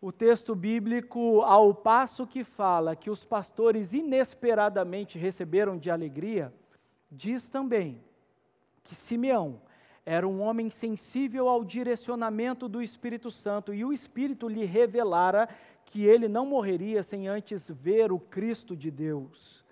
O 0.00 0.12
texto 0.12 0.54
bíblico, 0.54 1.40
ao 1.40 1.74
passo 1.74 2.24
que 2.24 2.44
fala 2.44 2.94
que 2.94 3.10
os 3.10 3.24
pastores 3.24 3.92
inesperadamente 3.92 5.18
receberam 5.18 5.76
de 5.76 5.90
alegria, 5.90 6.52
diz 7.10 7.48
também 7.48 8.02
que 8.84 8.94
Simeão 8.94 9.60
era 10.04 10.26
um 10.26 10.40
homem 10.40 10.70
sensível 10.70 11.48
ao 11.48 11.62
direcionamento 11.62 12.68
do 12.68 12.82
Espírito 12.82 13.30
Santo 13.30 13.74
e 13.74 13.84
o 13.84 13.92
Espírito 13.92 14.48
lhe 14.48 14.64
revelara 14.64 15.48
que 15.84 16.04
ele 16.04 16.28
não 16.28 16.46
morreria 16.46 17.02
sem 17.02 17.28
antes 17.28 17.70
ver 17.70 18.10
o 18.12 18.18
Cristo 18.18 18.76
de 18.76 18.90
Deus. 18.90 19.64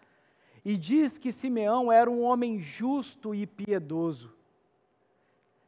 E 0.64 0.76
diz 0.76 1.16
que 1.16 1.30
Simeão 1.32 1.92
era 1.92 2.10
um 2.10 2.22
homem 2.22 2.58
justo 2.58 3.34
e 3.34 3.46
piedoso. 3.46 4.34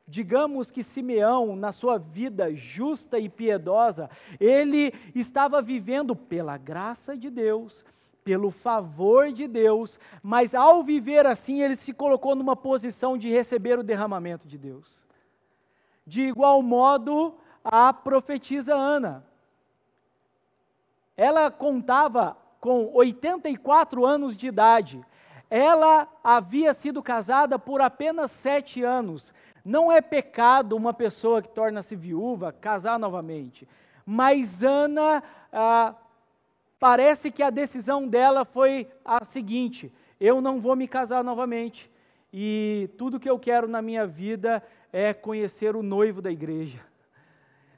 Digamos 0.07 0.71
que 0.71 0.83
Simeão, 0.83 1.55
na 1.55 1.71
sua 1.71 1.99
vida 1.99 2.55
justa 2.55 3.19
e 3.19 3.29
piedosa, 3.29 4.11
ele 4.41 4.93
estava 5.15 5.61
vivendo 5.61 6.17
pela 6.17 6.57
graça 6.57 7.17
de 7.17 7.29
Deus, 7.29 7.85
pelo 8.29 8.51
favor 8.51 9.33
de 9.33 9.49
Deus, 9.49 9.99
mas 10.23 10.55
ao 10.55 10.83
viver 10.83 11.25
assim, 11.25 11.63
ele 11.63 11.75
se 11.75 11.95
colocou 11.95 12.35
numa 12.35 12.55
posição 12.55 13.17
de 13.17 13.31
receber 13.31 13.79
o 13.79 13.83
derramamento 13.83 14.47
de 14.47 14.59
Deus. 14.59 15.03
De 16.07 16.21
igual 16.21 16.63
modo, 16.63 17.35
a 17.65 17.91
profetisa 17.91 18.75
Ana. 18.75 19.25
Ela 21.17 21.51
contava 21.51 22.37
com 22.61 22.91
84 22.93 24.05
anos 24.05 24.37
de 24.37 24.47
idade. 24.47 25.03
Ela 25.49 26.07
havia 26.23 26.75
sido 26.75 27.03
casada 27.03 27.59
por 27.59 27.81
apenas 27.81 28.31
sete 28.31 28.83
anos. 28.83 29.33
Não 29.65 29.91
é 29.91 30.03
pecado 30.03 30.77
uma 30.77 30.93
pessoa 30.93 31.41
que 31.41 31.49
torna-se 31.49 31.97
viúva 31.97 32.53
casar 32.53 32.99
novamente. 32.99 33.67
Mas 34.05 34.63
Ana 34.63 35.23
ah, 35.51 35.95
Parece 36.79 37.31
que 37.31 37.43
a 37.43 37.51
decisão 37.51 38.07
dela 38.07 38.45
foi 38.45 38.89
a 39.05 39.25
seguinte: 39.25 39.93
eu 40.21 40.41
não 40.41 40.61
vou 40.61 40.77
me 40.77 40.87
casar 40.87 41.25
novamente. 41.25 41.91
E 42.33 42.91
tudo 42.99 43.19
que 43.19 43.29
eu 43.29 43.39
quero 43.39 43.67
na 43.67 43.81
minha 43.81 44.07
vida 44.07 44.63
é 44.93 45.15
conhecer 45.15 45.75
o 45.75 45.83
noivo 45.83 46.21
da 46.21 46.31
igreja. 46.31 46.81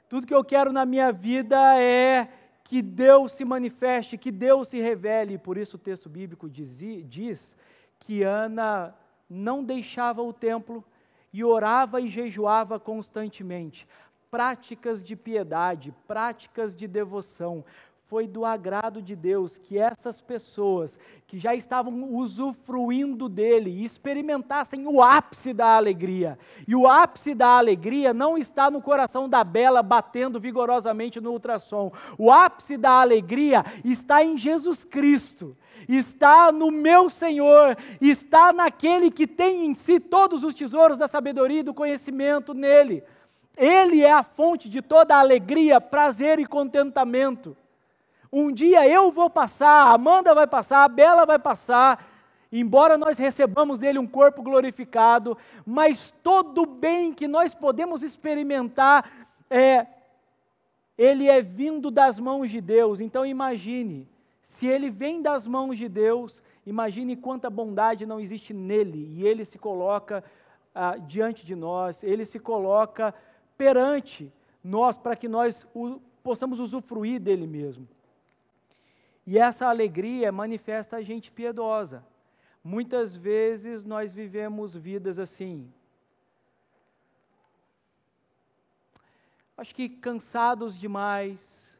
Tudo 0.09 0.27
que 0.27 0.33
eu 0.33 0.43
quero 0.43 0.73
na 0.73 0.85
minha 0.85 1.11
vida 1.11 1.57
é 1.79 2.27
que 2.63 2.81
Deus 2.81 3.31
se 3.31 3.45
manifeste, 3.45 4.17
que 4.17 4.31
Deus 4.31 4.67
se 4.67 4.79
revele. 4.79 5.37
Por 5.37 5.57
isso 5.57 5.77
o 5.77 5.79
texto 5.79 6.09
bíblico 6.09 6.49
diz, 6.49 6.77
diz 7.07 7.55
que 7.99 8.23
Ana 8.23 8.93
não 9.29 9.63
deixava 9.63 10.21
o 10.21 10.33
templo 10.33 10.83
e 11.31 11.43
orava 11.43 12.01
e 12.01 12.09
jejuava 12.09 12.79
constantemente. 12.79 13.87
Práticas 14.29 15.01
de 15.01 15.15
piedade, 15.15 15.93
práticas 16.07 16.75
de 16.75 16.87
devoção, 16.87 17.63
foi 18.11 18.27
do 18.27 18.43
agrado 18.43 19.01
de 19.01 19.15
Deus 19.15 19.57
que 19.57 19.77
essas 19.77 20.19
pessoas 20.19 20.99
que 21.25 21.39
já 21.39 21.55
estavam 21.55 22.13
usufruindo 22.13 23.29
dele 23.29 23.85
experimentassem 23.85 24.85
o 24.85 25.01
ápice 25.01 25.53
da 25.53 25.77
alegria. 25.77 26.37
E 26.67 26.75
o 26.75 26.89
ápice 26.89 27.33
da 27.33 27.57
alegria 27.57 28.13
não 28.13 28.37
está 28.37 28.69
no 28.69 28.81
coração 28.81 29.29
da 29.29 29.45
Bela 29.45 29.81
batendo 29.81 30.41
vigorosamente 30.41 31.21
no 31.21 31.31
ultrassom. 31.31 31.89
O 32.17 32.29
ápice 32.29 32.75
da 32.75 32.99
alegria 32.99 33.63
está 33.81 34.21
em 34.21 34.37
Jesus 34.37 34.83
Cristo. 34.83 35.55
Está 35.87 36.51
no 36.51 36.69
meu 36.69 37.09
Senhor, 37.09 37.77
está 38.01 38.51
naquele 38.51 39.09
que 39.09 39.25
tem 39.25 39.67
em 39.67 39.73
si 39.73 40.01
todos 40.01 40.43
os 40.43 40.53
tesouros 40.53 40.97
da 40.97 41.07
sabedoria 41.07 41.61
e 41.61 41.63
do 41.63 41.73
conhecimento 41.73 42.53
nele. 42.53 43.05
Ele 43.55 44.01
é 44.01 44.11
a 44.11 44.21
fonte 44.21 44.67
de 44.67 44.81
toda 44.81 45.15
alegria, 45.15 45.79
prazer 45.79 46.39
e 46.39 46.45
contentamento. 46.45 47.55
Um 48.31 48.51
dia 48.51 48.87
eu 48.87 49.11
vou 49.11 49.29
passar, 49.29 49.87
a 49.87 49.93
Amanda 49.93 50.33
vai 50.33 50.47
passar, 50.47 50.85
a 50.85 50.87
Bela 50.87 51.25
vai 51.25 51.37
passar, 51.37 52.07
embora 52.49 52.97
nós 52.97 53.17
recebamos 53.17 53.77
dele 53.77 53.99
um 53.99 54.07
corpo 54.07 54.41
glorificado, 54.41 55.37
mas 55.65 56.13
todo 56.23 56.65
bem 56.65 57.13
que 57.13 57.27
nós 57.27 57.53
podemos 57.53 58.01
experimentar 58.01 59.27
é 59.49 59.85
ele 60.97 61.27
é 61.27 61.41
vindo 61.41 61.91
das 61.91 62.19
mãos 62.19 62.49
de 62.49 62.61
Deus. 62.61 63.01
Então 63.01 63.25
imagine, 63.25 64.07
se 64.41 64.65
ele 64.65 64.89
vem 64.89 65.21
das 65.21 65.45
mãos 65.45 65.77
de 65.77 65.89
Deus, 65.89 66.41
imagine 66.65 67.17
quanta 67.17 67.49
bondade 67.49 68.05
não 68.05 68.19
existe 68.19 68.53
nele 68.53 69.11
e 69.13 69.27
ele 69.27 69.43
se 69.43 69.59
coloca 69.59 70.23
ah, 70.73 70.95
diante 70.95 71.45
de 71.45 71.53
nós, 71.53 72.01
ele 72.01 72.23
se 72.23 72.39
coloca 72.39 73.13
perante 73.57 74.31
nós 74.63 74.95
para 74.95 75.17
que 75.17 75.27
nós 75.27 75.67
o, 75.73 75.99
possamos 76.23 76.61
usufruir 76.61 77.19
dele 77.19 77.45
mesmo. 77.45 77.87
E 79.31 79.37
essa 79.37 79.69
alegria 79.69 80.29
manifesta 80.29 80.97
a 80.97 81.01
gente 81.01 81.31
piedosa. 81.31 82.03
Muitas 82.61 83.15
vezes 83.15 83.85
nós 83.85 84.13
vivemos 84.13 84.75
vidas 84.75 85.17
assim. 85.17 85.71
Acho 89.55 89.73
que 89.73 89.87
cansados 89.87 90.77
demais, 90.77 91.79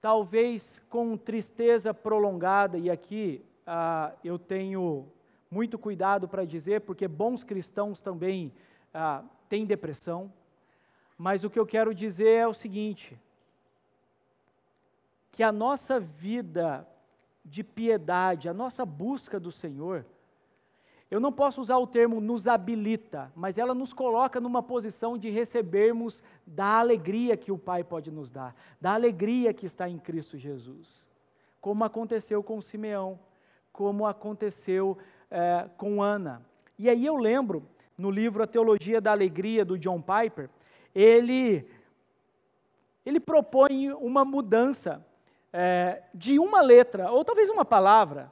talvez 0.00 0.82
com 0.90 1.16
tristeza 1.16 1.94
prolongada, 1.94 2.76
e 2.76 2.90
aqui 2.90 3.40
ah, 3.64 4.12
eu 4.24 4.40
tenho 4.40 5.06
muito 5.48 5.78
cuidado 5.78 6.26
para 6.26 6.44
dizer, 6.44 6.80
porque 6.80 7.06
bons 7.06 7.44
cristãos 7.44 8.00
também 8.00 8.52
ah, 8.92 9.22
têm 9.48 9.64
depressão, 9.64 10.32
mas 11.16 11.44
o 11.44 11.50
que 11.50 11.60
eu 11.60 11.64
quero 11.64 11.94
dizer 11.94 12.38
é 12.38 12.48
o 12.48 12.52
seguinte: 12.52 13.16
que 15.38 15.42
a 15.44 15.52
nossa 15.52 16.00
vida 16.00 16.84
de 17.44 17.62
piedade, 17.62 18.48
a 18.48 18.52
nossa 18.52 18.84
busca 18.84 19.38
do 19.38 19.52
Senhor, 19.52 20.04
eu 21.08 21.20
não 21.20 21.30
posso 21.30 21.60
usar 21.60 21.78
o 21.78 21.86
termo 21.86 22.20
nos 22.20 22.48
habilita, 22.48 23.30
mas 23.36 23.56
ela 23.56 23.72
nos 23.72 23.92
coloca 23.92 24.40
numa 24.40 24.64
posição 24.64 25.16
de 25.16 25.30
recebermos 25.30 26.20
da 26.44 26.80
alegria 26.80 27.36
que 27.36 27.52
o 27.52 27.56
Pai 27.56 27.84
pode 27.84 28.10
nos 28.10 28.32
dar, 28.32 28.52
da 28.80 28.94
alegria 28.94 29.54
que 29.54 29.64
está 29.64 29.88
em 29.88 29.96
Cristo 29.96 30.36
Jesus. 30.36 31.06
Como 31.60 31.84
aconteceu 31.84 32.42
com 32.42 32.60
Simeão, 32.60 33.16
como 33.72 34.06
aconteceu 34.06 34.98
é, 35.30 35.70
com 35.76 36.02
Ana. 36.02 36.44
E 36.76 36.90
aí 36.90 37.06
eu 37.06 37.16
lembro, 37.16 37.64
no 37.96 38.10
livro 38.10 38.42
A 38.42 38.46
Teologia 38.48 39.00
da 39.00 39.12
Alegria, 39.12 39.64
do 39.64 39.78
John 39.78 40.02
Piper, 40.02 40.50
ele, 40.92 41.64
ele 43.06 43.20
propõe 43.20 43.92
uma 43.92 44.24
mudança 44.24 45.06
é, 45.52 46.02
de 46.14 46.38
uma 46.38 46.60
letra, 46.60 47.10
ou 47.10 47.24
talvez 47.24 47.48
uma 47.48 47.64
palavra, 47.64 48.30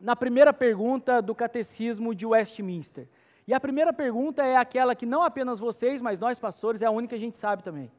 na 0.00 0.16
primeira 0.16 0.52
pergunta 0.52 1.20
do 1.20 1.34
Catecismo 1.34 2.14
de 2.14 2.24
Westminster. 2.26 3.06
E 3.46 3.52
a 3.52 3.60
primeira 3.60 3.92
pergunta 3.92 4.44
é 4.44 4.56
aquela 4.56 4.94
que 4.94 5.04
não 5.04 5.22
apenas 5.22 5.58
vocês, 5.58 6.00
mas 6.00 6.18
nós 6.18 6.38
pastores, 6.38 6.82
é 6.82 6.86
a 6.86 6.90
única 6.90 7.10
que 7.10 7.22
a 7.22 7.24
gente 7.24 7.38
sabe 7.38 7.62
também. 7.62 7.90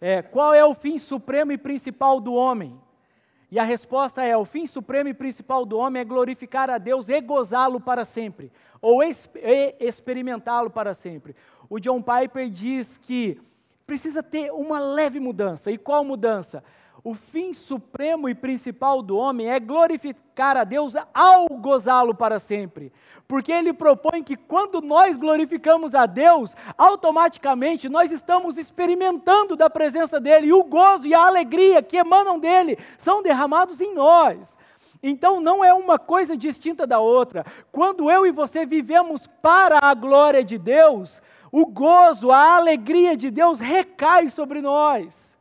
É, 0.00 0.22
qual 0.22 0.54
é 0.54 0.64
o 0.64 0.74
fim 0.74 0.98
supremo 0.98 1.52
e 1.52 1.58
principal 1.58 2.20
do 2.20 2.32
homem? 2.32 2.80
E 3.50 3.58
a 3.58 3.64
resposta 3.64 4.24
é: 4.24 4.36
o 4.36 4.44
fim 4.44 4.66
supremo 4.66 5.08
e 5.08 5.14
principal 5.14 5.66
do 5.66 5.76
homem 5.76 6.00
é 6.00 6.04
glorificar 6.04 6.70
a 6.70 6.78
Deus 6.78 7.08
e 7.08 7.20
gozá-lo 7.20 7.80
para 7.80 8.04
sempre, 8.04 8.50
ou 8.80 9.02
experimentá-lo 9.02 10.70
para 10.70 10.94
sempre. 10.94 11.34
O 11.68 11.78
John 11.78 12.02
Piper 12.02 12.48
diz 12.48 12.96
que 12.96 13.40
precisa 13.86 14.22
ter 14.22 14.52
uma 14.52 14.78
leve 14.78 15.18
mudança. 15.18 15.70
E 15.70 15.76
qual 15.76 16.04
mudança? 16.04 16.62
O 17.02 17.14
fim 17.14 17.54
supremo 17.54 18.28
e 18.28 18.34
principal 18.34 19.00
do 19.00 19.16
homem 19.16 19.48
é 19.48 19.58
glorificar 19.58 20.56
a 20.56 20.64
Deus 20.64 20.94
ao 21.14 21.48
gozá-lo 21.48 22.14
para 22.14 22.38
sempre. 22.38 22.92
Porque 23.26 23.50
ele 23.50 23.72
propõe 23.72 24.22
que 24.22 24.36
quando 24.36 24.82
nós 24.82 25.16
glorificamos 25.16 25.94
a 25.94 26.04
Deus, 26.04 26.54
automaticamente 26.76 27.88
nós 27.88 28.12
estamos 28.12 28.58
experimentando 28.58 29.56
da 29.56 29.70
presença 29.70 30.20
dele 30.20 30.48
e 30.48 30.52
o 30.52 30.62
gozo 30.62 31.06
e 31.06 31.14
a 31.14 31.26
alegria 31.26 31.82
que 31.82 31.96
emanam 31.96 32.38
dele 32.38 32.76
são 32.98 33.22
derramados 33.22 33.80
em 33.80 33.94
nós. 33.94 34.58
Então 35.02 35.40
não 35.40 35.64
é 35.64 35.72
uma 35.72 35.98
coisa 35.98 36.36
distinta 36.36 36.86
da 36.86 36.98
outra. 36.98 37.46
Quando 37.72 38.10
eu 38.10 38.26
e 38.26 38.30
você 38.30 38.66
vivemos 38.66 39.26
para 39.26 39.78
a 39.80 39.94
glória 39.94 40.44
de 40.44 40.58
Deus, 40.58 41.22
o 41.50 41.64
gozo, 41.64 42.30
a 42.30 42.56
alegria 42.56 43.16
de 43.16 43.30
Deus 43.30 43.58
recai 43.58 44.28
sobre 44.28 44.60
nós. 44.60 45.39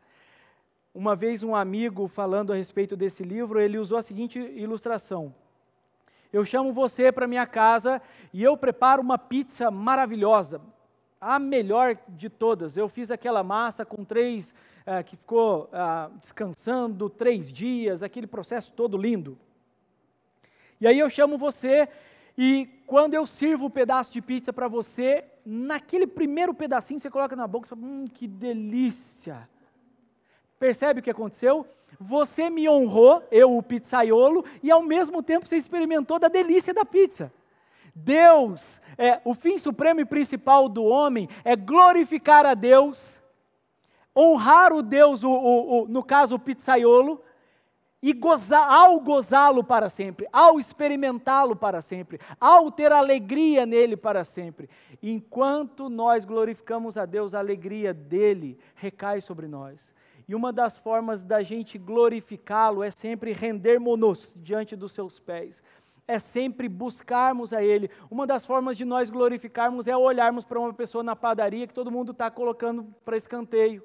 Uma 0.94 1.16
vez 1.16 1.44
um 1.44 1.56
amigo 1.56 2.08
falando 2.08 2.52
a 2.52 2.56
respeito 2.56 2.98
desse 2.98 3.22
livro, 3.22 3.60
ele 3.60 3.78
usou 3.78 3.98
a 3.98 4.02
seguinte 4.02 4.40
ilustração. 4.40 5.34
Eu 6.34 6.44
chamo 6.44 6.74
você 6.74 7.12
para 7.12 7.28
minha 7.28 7.46
casa 7.46 8.02
e 8.34 8.44
eu 8.44 8.58
preparo 8.58 9.02
uma 9.02 9.18
pizza 9.18 9.70
maravilhosa, 9.70 10.62
a 11.22 11.38
melhor 11.38 11.98
de 12.08 12.30
todas. 12.30 12.76
Eu 12.76 12.90
fiz 12.90 13.12
aquela 13.12 13.44
massa 13.44 13.86
com 13.86 14.04
três, 14.04 14.54
uh, 14.82 15.04
que 15.04 15.16
ficou 15.16 15.66
uh, 15.66 16.16
descansando 16.18 17.10
três 17.10 17.52
dias, 17.52 18.02
aquele 18.02 18.28
processo 18.28 18.74
todo 18.74 18.98
lindo. 18.98 19.38
E 20.82 20.88
aí 20.88 20.98
eu 20.98 21.10
chamo 21.10 21.38
você 21.38 21.88
e 22.38 22.68
quando 22.88 23.14
eu 23.14 23.26
sirvo 23.26 23.66
o 23.66 23.68
um 23.68 23.72
pedaço 23.72 24.12
de 24.12 24.22
pizza 24.22 24.54
para 24.54 24.68
você, 24.68 25.26
naquele 25.46 26.08
primeiro 26.08 26.54
pedacinho 26.54 27.00
você 27.00 27.10
coloca 27.10 27.36
na 27.36 27.46
boca 27.46 27.68
e 27.68 27.70
fala, 27.70 27.82
hum, 27.82 28.06
que 28.08 28.28
delícia. 28.28 29.48
Percebe 30.60 31.00
o 31.00 31.04
que 31.04 31.10
aconteceu? 31.10 31.66
Você 32.00 32.50
me 32.50 32.70
honrou, 32.70 33.24
eu 33.32 33.58
o 33.58 33.64
pizzaiolo, 33.64 34.44
e 34.62 34.70
ao 34.70 34.82
mesmo 34.82 35.24
tempo 35.24 35.48
você 35.48 35.56
experimentou 35.56 36.20
da 36.20 36.28
delícia 36.28 36.74
da 36.74 36.86
pizza. 36.86 37.32
Deus, 37.96 38.82
é, 38.98 39.20
o 39.26 39.34
fim 39.34 39.58
supremo 39.58 40.02
e 40.02 40.06
principal 40.06 40.70
do 40.70 40.84
homem 40.84 41.28
é 41.44 41.56
glorificar 41.56 42.46
a 42.46 42.54
Deus, 42.54 43.20
honrar 44.16 44.74
o 44.74 44.82
Deus, 44.82 45.24
o, 45.24 45.30
o, 45.30 45.84
o, 45.84 45.88
no 45.88 46.04
caso 46.04 46.36
o 46.36 46.40
pizzaiolo, 46.40 47.22
e 48.02 48.14
gozar, 48.14 48.72
ao 48.72 49.00
gozá-lo 49.02 49.64
para 49.64 49.90
sempre, 49.90 50.28
ao 50.32 50.58
experimentá-lo 50.58 51.56
para 51.56 51.82
sempre, 51.82 52.20
ao 52.40 52.72
ter 52.72 52.92
alegria 52.92 53.66
nele 53.66 53.98
para 53.98 54.24
sempre. 54.24 54.70
Enquanto 55.04 55.90
nós 55.90 56.24
glorificamos 56.24 56.98
a 56.98 57.06
Deus, 57.06 57.34
a 57.34 57.40
alegria 57.40 57.94
dele 57.94 58.58
recai 58.76 59.20
sobre 59.20 59.48
nós. 59.48 59.94
E 60.30 60.36
uma 60.36 60.54
das 60.54 60.78
formas 60.78 61.26
da 61.26 61.42
gente 61.42 61.80
glorificá-lo 61.80 62.84
é 62.84 62.92
sempre 62.92 63.34
rendermos-nos 63.34 64.32
diante 64.36 64.76
dos 64.76 64.92
seus 64.92 65.18
pés. 65.18 65.64
É 66.08 66.20
sempre 66.20 66.70
buscarmos 66.70 67.52
a 67.52 67.64
Ele. 67.64 67.90
Uma 68.12 68.28
das 68.28 68.46
formas 68.46 68.78
de 68.78 68.86
nós 68.86 69.10
glorificarmos 69.10 69.88
é 69.88 69.98
olharmos 69.98 70.46
para 70.46 70.60
uma 70.60 70.72
pessoa 70.72 71.04
na 71.04 71.16
padaria 71.16 71.66
que 71.66 71.74
todo 71.74 71.90
mundo 71.90 72.12
está 72.12 72.30
colocando 72.30 72.84
para 73.04 73.18
escanteio. 73.18 73.84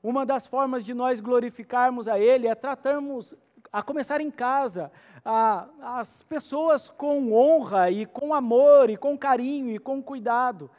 Uma 0.00 0.24
das 0.24 0.46
formas 0.46 0.84
de 0.84 0.94
nós 0.94 1.18
glorificarmos 1.18 2.06
a 2.06 2.20
Ele 2.20 2.46
é 2.46 2.54
tratarmos, 2.54 3.34
a 3.72 3.82
começar 3.82 4.20
em 4.20 4.30
casa, 4.30 4.92
a, 5.24 5.66
as 5.98 6.22
pessoas 6.22 6.88
com 6.88 7.32
honra 7.32 7.90
e 7.90 8.06
com 8.06 8.32
amor 8.32 8.90
e 8.90 8.96
com 8.96 9.18
carinho 9.18 9.74
e 9.74 9.78
com 9.80 10.00
cuidado. 10.00 10.70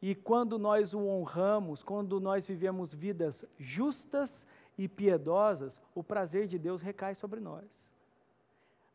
E 0.00 0.14
quando 0.14 0.58
nós 0.58 0.94
o 0.94 1.00
honramos, 1.00 1.82
quando 1.82 2.20
nós 2.20 2.46
vivemos 2.46 2.94
vidas 2.94 3.44
justas 3.58 4.46
e 4.76 4.86
piedosas, 4.86 5.80
o 5.94 6.04
prazer 6.04 6.46
de 6.46 6.58
Deus 6.58 6.80
recai 6.80 7.14
sobre 7.14 7.40
nós. 7.40 7.90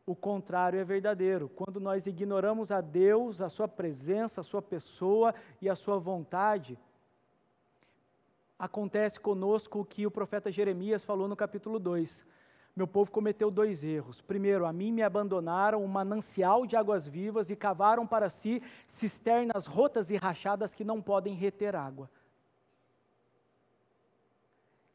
O 0.06 0.14
contrário 0.14 0.78
é 0.78 0.84
verdadeiro. 0.84 1.48
Quando 1.48 1.78
nós 1.78 2.06
ignoramos 2.06 2.70
a 2.70 2.80
Deus, 2.80 3.40
a 3.40 3.48
Sua 3.48 3.68
presença, 3.68 4.40
a 4.40 4.44
Sua 4.44 4.62
pessoa 4.62 5.34
e 5.60 5.68
a 5.68 5.76
Sua 5.76 5.98
vontade, 5.98 6.78
acontece 8.58 9.20
conosco 9.20 9.80
o 9.80 9.84
que 9.84 10.06
o 10.06 10.10
profeta 10.10 10.50
Jeremias 10.50 11.04
falou 11.04 11.28
no 11.28 11.36
capítulo 11.36 11.78
2 11.78 12.24
meu 12.76 12.88
povo 12.88 13.10
cometeu 13.10 13.52
dois 13.52 13.84
erros. 13.84 14.20
Primeiro, 14.20 14.66
a 14.66 14.72
mim 14.72 14.90
me 14.90 15.02
abandonaram 15.02 15.84
um 15.84 15.86
manancial 15.86 16.66
de 16.66 16.74
águas 16.74 17.06
vivas 17.06 17.48
e 17.48 17.54
cavaram 17.54 18.04
para 18.04 18.28
si 18.28 18.60
cisternas 18.88 19.66
rotas 19.66 20.10
e 20.10 20.16
rachadas 20.16 20.74
que 20.74 20.84
não 20.84 21.00
podem 21.00 21.34
reter 21.34 21.76
água. 21.76 22.10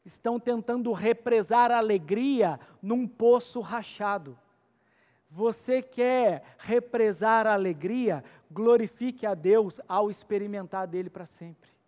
Estão 0.04 0.38
tentando 0.38 0.92
represar 0.92 1.70
a 1.70 1.78
alegria 1.78 2.60
num 2.82 3.08
poço 3.08 3.60
rachado. 3.60 4.38
Você 5.30 5.80
quer 5.80 6.42
represar 6.58 7.46
a 7.46 7.54
alegria? 7.54 8.22
Glorifique 8.50 9.24
a 9.24 9.34
Deus 9.34 9.80
ao 9.88 10.10
experimentar 10.10 10.86
dele 10.86 11.08
para 11.08 11.24
sempre 11.24 11.79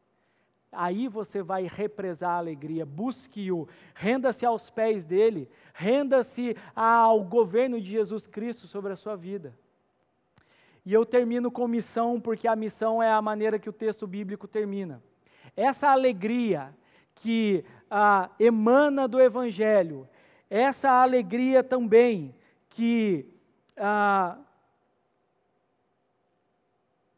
aí 0.72 1.06
você 1.06 1.42
vai 1.42 1.68
represar 1.70 2.30
a 2.30 2.38
alegria, 2.38 2.86
busque-o, 2.86 3.68
renda-se 3.94 4.46
aos 4.46 4.70
pés 4.70 5.04
dele, 5.04 5.48
renda-se 5.74 6.56
ao 6.74 7.22
governo 7.22 7.80
de 7.80 7.90
Jesus 7.90 8.26
Cristo 8.26 8.66
sobre 8.66 8.92
a 8.92 8.96
sua 8.96 9.14
vida. 9.14 9.54
E 10.84 10.92
eu 10.92 11.06
termino 11.06 11.50
com 11.50 11.68
missão, 11.68 12.20
porque 12.20 12.48
a 12.48 12.56
missão 12.56 13.02
é 13.02 13.12
a 13.12 13.22
maneira 13.22 13.58
que 13.58 13.68
o 13.68 13.72
texto 13.72 14.06
bíblico 14.06 14.48
termina. 14.48 15.02
Essa 15.54 15.90
alegria 15.90 16.74
que 17.14 17.64
ah, 17.90 18.30
emana 18.40 19.06
do 19.06 19.20
Evangelho, 19.20 20.08
essa 20.48 20.90
alegria 20.90 21.62
também 21.62 22.34
que 22.68 23.26
ah, 23.76 24.38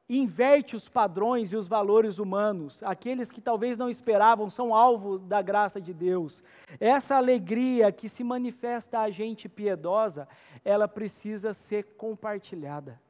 inverte 0.08 0.76
os 0.76 0.88
padrões 0.88 1.52
e 1.52 1.56
os 1.56 1.66
valores 1.66 2.18
humanos. 2.18 2.82
Aqueles 2.82 3.30
que 3.30 3.40
talvez 3.40 3.78
não 3.78 3.88
esperavam 3.88 4.50
são 4.50 4.74
alvos 4.74 5.24
da 5.24 5.40
graça 5.40 5.80
de 5.80 5.94
Deus. 5.94 6.42
Essa 6.78 7.16
alegria 7.16 7.90
que 7.90 8.08
se 8.08 8.22
manifesta 8.22 9.00
a 9.00 9.10
gente 9.10 9.48
piedosa, 9.48 10.28
ela 10.64 10.86
precisa 10.86 11.54
ser 11.54 11.84
compartilhada. 11.96 13.00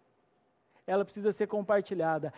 Ela 0.86 1.04
precisa 1.04 1.32
ser 1.32 1.48
compartilhada. 1.48 2.32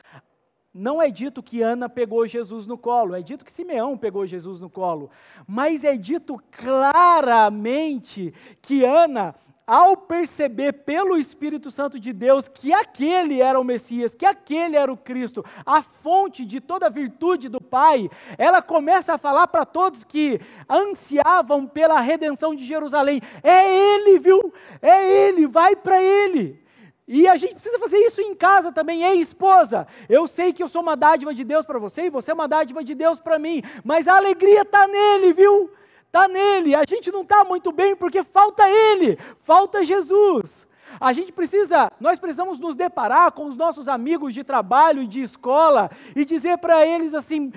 Não 0.73 1.01
é 1.01 1.11
dito 1.11 1.42
que 1.42 1.62
Ana 1.62 1.88
pegou 1.88 2.27
Jesus 2.27 2.66
no 2.66 2.77
colo, 2.77 3.14
é 3.14 3.23
dito 3.23 3.47
que 3.47 3.53
Simeão 3.53 3.97
pegou 3.97 4.27
Jesus 4.27 4.61
no 4.61 4.69
colo, 4.69 5.11
mas 5.47 5.85
é 5.85 5.97
dito 5.97 6.38
claramente 6.51 8.35
que 8.61 8.85
Ana 8.85 9.35
ao 9.66 9.96
perceber 9.96 10.72
pelo 10.72 11.18
Espírito 11.18 11.70
Santo 11.70 11.98
de 11.98 12.12
Deus 12.12 12.46
que 12.46 12.72
aquele 12.72 13.42
era 13.42 13.59
o 13.59 13.64
Messias, 13.64 14.14
que 14.14 14.24
aquele 14.24 14.76
era 14.76 14.92
o 14.92 14.96
Cristo, 14.96 15.44
a 15.64 15.83
fonte 15.83 16.44
de 16.44 16.61
toda 16.61 16.87
a 16.87 16.90
virtude 16.90 17.48
do 17.48 17.61
Pai, 17.61 18.09
ela 18.38 18.62
começa 18.62 19.14
a 19.14 19.18
falar 19.18 19.48
para 19.48 19.66
todos 19.66 20.05
que 20.05 20.40
ansiavam 20.70 21.66
pela 21.66 22.00
redenção 22.00 22.55
de 22.55 22.64
Jerusalém: 22.64 23.20
é 23.42 23.94
Ele, 23.94 24.18
viu? 24.18 24.52
É 24.81 25.29
Ele, 25.29 25.46
vai 25.46 25.74
para 25.74 26.00
Ele. 26.00 26.64
E 27.09 27.29
a 27.29 27.37
gente 27.37 27.55
precisa 27.55 27.79
fazer 27.79 27.98
isso 27.98 28.20
em 28.20 28.35
casa 28.35 28.72
também, 28.72 29.05
ei 29.05 29.20
esposa. 29.20 29.87
Eu 30.09 30.26
sei 30.26 30.52
que 30.52 30.61
eu 30.62 30.68
sou 30.68 30.83
uma 30.83 30.96
dádiva 30.96 31.33
de 31.33 31.44
Deus 31.44 31.64
para 31.64 31.79
você 31.79 32.07
e 32.07 32.11
você 32.11 32.33
é 32.33 32.35
uma 32.35 32.48
dádiva 32.48 32.83
de 32.83 32.94
Deus 32.94 33.20
para 33.20 33.38
mim, 33.38 33.62
mas 33.85 34.09
a 34.09 34.16
alegria 34.16 34.62
está 34.62 34.88
nele, 34.88 35.33
viu? 35.33 35.70
Está 36.07 36.27
nele. 36.29 36.75
A 36.75 36.85
gente 36.88 37.11
não 37.12 37.23
está 37.23 37.45
muito 37.45 37.71
bem 37.73 37.95
porque 37.95 38.23
falta 38.23 38.69
ele, 38.69 39.19
falta 39.45 39.85
Jesus. 39.85 40.66
A 41.01 41.12
gente 41.12 41.33
precisa, 41.33 41.92
nós 42.01 42.19
precisamos 42.19 42.59
nos 42.59 42.77
deparar 42.77 43.33
com 43.33 43.47
os 43.47 43.57
nossos 43.57 43.88
amigos 43.88 44.33
de 44.33 44.42
trabalho 44.45 45.03
e 45.03 45.07
de 45.07 45.21
escola 45.21 45.90
e 46.14 46.25
dizer 46.25 46.59
para 46.59 46.87
eles 46.87 47.14
assim: 47.14 47.53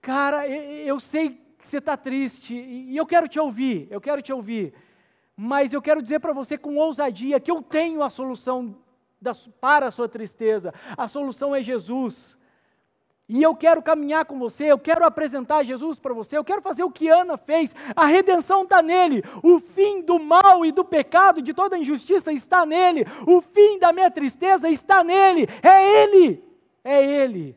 cara, 0.00 0.46
eu 0.48 0.98
sei 0.98 1.30
que 1.58 1.66
você 1.66 1.78
está 1.78 1.96
triste 1.96 2.54
e 2.54 2.96
eu 2.96 3.04
quero 3.04 3.28
te 3.28 3.38
ouvir, 3.38 3.88
eu 3.90 4.00
quero 4.00 4.22
te 4.22 4.32
ouvir, 4.32 4.72
mas 5.36 5.72
eu 5.72 5.82
quero 5.82 6.00
dizer 6.00 6.20
para 6.20 6.32
você 6.32 6.56
com 6.56 6.76
ousadia 6.76 7.40
que 7.40 7.50
eu 7.50 7.60
tenho 7.60 8.02
a 8.02 8.08
solução 8.08 8.76
para 9.60 9.88
a 9.88 9.90
sua 9.90 10.08
tristeza, 10.08 10.72
a 10.96 11.08
solução 11.08 11.54
é 11.54 11.62
Jesus. 11.62 12.38
E 13.28 13.42
eu 13.42 13.54
quero 13.54 13.82
caminhar 13.82 14.24
com 14.24 14.38
você, 14.38 14.64
eu 14.64 14.78
quero 14.78 15.04
apresentar 15.04 15.62
Jesus 15.62 15.98
para 15.98 16.14
você, 16.14 16.38
eu 16.38 16.44
quero 16.44 16.62
fazer 16.62 16.82
o 16.82 16.90
que 16.90 17.08
Ana 17.08 17.36
fez. 17.36 17.74
A 17.94 18.06
redenção 18.06 18.62
está 18.62 18.80
nele, 18.80 19.22
o 19.42 19.60
fim 19.60 20.00
do 20.00 20.18
mal 20.18 20.64
e 20.64 20.72
do 20.72 20.82
pecado, 20.82 21.42
de 21.42 21.52
toda 21.52 21.76
injustiça 21.76 22.32
está 22.32 22.64
nele, 22.64 23.04
o 23.26 23.42
fim 23.42 23.78
da 23.78 23.92
minha 23.92 24.10
tristeza 24.10 24.70
está 24.70 25.04
nele, 25.04 25.46
é 25.62 26.02
Ele, 26.02 26.42
é 26.82 27.04
Ele. 27.04 27.54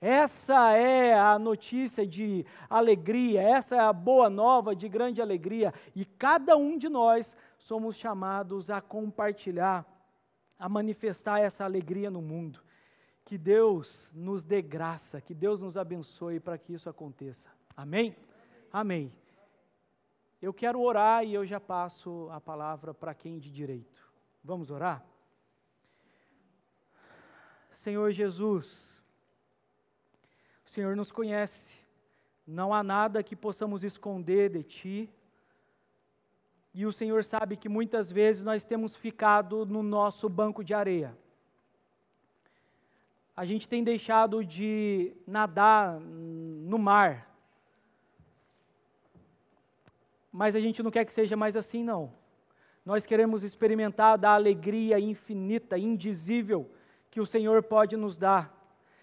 Essa 0.00 0.72
é 0.72 1.14
a 1.16 1.38
notícia 1.38 2.04
de 2.04 2.44
alegria, 2.68 3.40
essa 3.40 3.76
é 3.76 3.78
a 3.78 3.92
boa 3.92 4.28
nova 4.28 4.74
de 4.74 4.88
grande 4.88 5.22
alegria, 5.22 5.72
e 5.94 6.04
cada 6.04 6.56
um 6.56 6.76
de 6.76 6.88
nós 6.88 7.36
somos 7.56 7.96
chamados 7.96 8.68
a 8.68 8.80
compartilhar, 8.80 9.86
a 10.58 10.68
manifestar 10.68 11.38
essa 11.38 11.64
alegria 11.64 12.10
no 12.10 12.20
mundo. 12.20 12.63
Que 13.24 13.38
Deus 13.38 14.12
nos 14.14 14.44
dê 14.44 14.60
graça, 14.60 15.20
que 15.20 15.34
Deus 15.34 15.62
nos 15.62 15.76
abençoe 15.76 16.38
para 16.38 16.58
que 16.58 16.74
isso 16.74 16.90
aconteça. 16.90 17.50
Amém? 17.74 18.14
Amém. 18.70 19.12
Eu 20.42 20.52
quero 20.52 20.80
orar 20.80 21.24
e 21.24 21.32
eu 21.32 21.46
já 21.46 21.58
passo 21.58 22.28
a 22.30 22.38
palavra 22.40 22.92
para 22.92 23.14
quem 23.14 23.38
de 23.38 23.50
direito. 23.50 24.06
Vamos 24.42 24.70
orar? 24.70 25.02
Senhor 27.72 28.12
Jesus, 28.12 29.02
o 30.64 30.70
Senhor 30.70 30.96
nos 30.96 31.12
conhece, 31.12 31.78
não 32.46 32.72
há 32.72 32.82
nada 32.82 33.22
que 33.22 33.36
possamos 33.36 33.84
esconder 33.84 34.50
de 34.50 34.62
Ti, 34.62 35.10
e 36.72 36.86
o 36.86 36.92
Senhor 36.92 37.22
sabe 37.24 37.56
que 37.56 37.68
muitas 37.68 38.10
vezes 38.10 38.42
nós 38.42 38.64
temos 38.64 38.96
ficado 38.96 39.64
no 39.64 39.82
nosso 39.82 40.28
banco 40.28 40.64
de 40.64 40.74
areia 40.74 41.16
a 43.36 43.44
gente 43.44 43.68
tem 43.68 43.82
deixado 43.82 44.44
de 44.44 45.12
nadar 45.26 45.98
no 46.00 46.78
mar. 46.78 47.28
Mas 50.32 50.54
a 50.54 50.60
gente 50.60 50.82
não 50.82 50.90
quer 50.90 51.04
que 51.04 51.12
seja 51.12 51.36
mais 51.36 51.56
assim, 51.56 51.82
não. 51.82 52.12
Nós 52.84 53.06
queremos 53.06 53.42
experimentar 53.42 54.18
da 54.18 54.30
alegria 54.30 55.00
infinita, 55.00 55.78
indizível 55.78 56.70
que 57.10 57.20
o 57.20 57.26
Senhor 57.26 57.62
pode 57.62 57.96
nos 57.96 58.18
dar. 58.18 58.52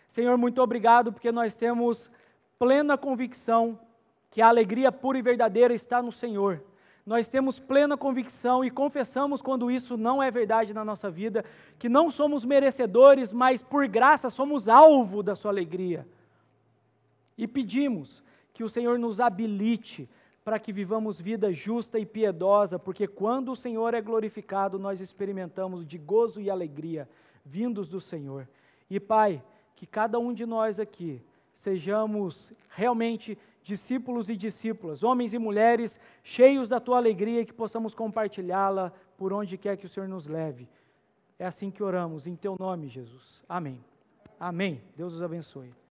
Senhor, 0.08 0.38
muito 0.38 0.62
obrigado 0.62 1.12
porque 1.12 1.32
nós 1.32 1.56
temos 1.56 2.12
plena 2.60 2.98
convicção 2.98 3.80
que 4.30 4.42
a 4.42 4.48
alegria 4.48 4.92
pura 4.92 5.18
e 5.18 5.22
verdadeira 5.22 5.74
está 5.74 6.02
no 6.02 6.12
Senhor. 6.12 6.64
Nós 7.12 7.28
temos 7.28 7.60
plena 7.60 7.98
convicção 7.98 8.64
e 8.64 8.72
confessamos 8.72 9.42
quando 9.42 9.70
isso 9.70 9.98
não 9.98 10.24
é 10.24 10.32
verdade 10.32 10.74
na 10.74 10.86
nossa 10.86 11.12
vida, 11.12 11.44
que 11.78 11.90
não 11.90 12.10
somos 12.10 12.46
merecedores, 12.46 13.34
mas 13.34 13.62
por 13.62 13.86
graça 13.86 14.30
somos 14.30 14.70
alvo 14.70 15.22
da 15.22 15.36
Sua 15.36 15.52
alegria. 15.52 16.08
E 17.38 17.46
pedimos 17.50 18.24
que 18.54 18.64
o 18.64 18.70
Senhor 18.70 18.98
nos 18.98 19.20
habilite 19.20 20.10
para 20.42 20.58
que 20.58 20.72
vivamos 20.72 21.20
vida 21.20 21.52
justa 21.52 22.00
e 22.00 22.06
piedosa, 22.06 22.80
porque 22.80 23.06
quando 23.06 23.52
o 23.52 23.58
Senhor 23.58 23.94
é 23.94 24.00
glorificado, 24.00 24.80
nós 24.80 25.02
experimentamos 25.02 25.86
de 25.86 25.98
gozo 25.98 26.40
e 26.40 26.50
alegria 26.50 27.10
vindos 27.44 27.90
do 27.90 28.00
Senhor. 28.00 28.48
E 28.90 29.02
Pai, 29.02 29.44
que 29.76 29.86
cada 29.86 30.18
um 30.18 30.32
de 30.32 30.46
nós 30.46 30.80
aqui 30.80 31.22
sejamos 31.54 32.54
realmente 32.70 33.38
discípulos 33.64 34.30
e 34.30 34.36
discípulas, 34.36 35.04
homens 35.04 35.34
e 35.34 35.40
mulheres 35.40 36.00
cheios 36.24 36.70
da 36.70 36.80
tua 36.80 36.98
alegria 36.98 37.46
que 37.46 37.54
possamos 37.54 37.94
compartilhá-la 37.94 38.92
por 39.18 39.32
onde 39.32 39.58
quer 39.58 39.78
que 39.78 39.86
o 39.86 39.90
Senhor 39.90 40.10
nos 40.10 40.26
leve. 40.26 40.68
É 41.38 41.46
assim 41.46 41.72
que 41.72 41.84
oramos, 41.84 42.28
em 42.28 42.36
teu 42.36 42.56
nome, 42.60 42.88
Jesus. 42.88 43.44
Amém. 43.48 43.84
Amém. 44.40 44.82
Deus 44.96 45.14
os 45.14 45.22
abençoe. 45.22 45.74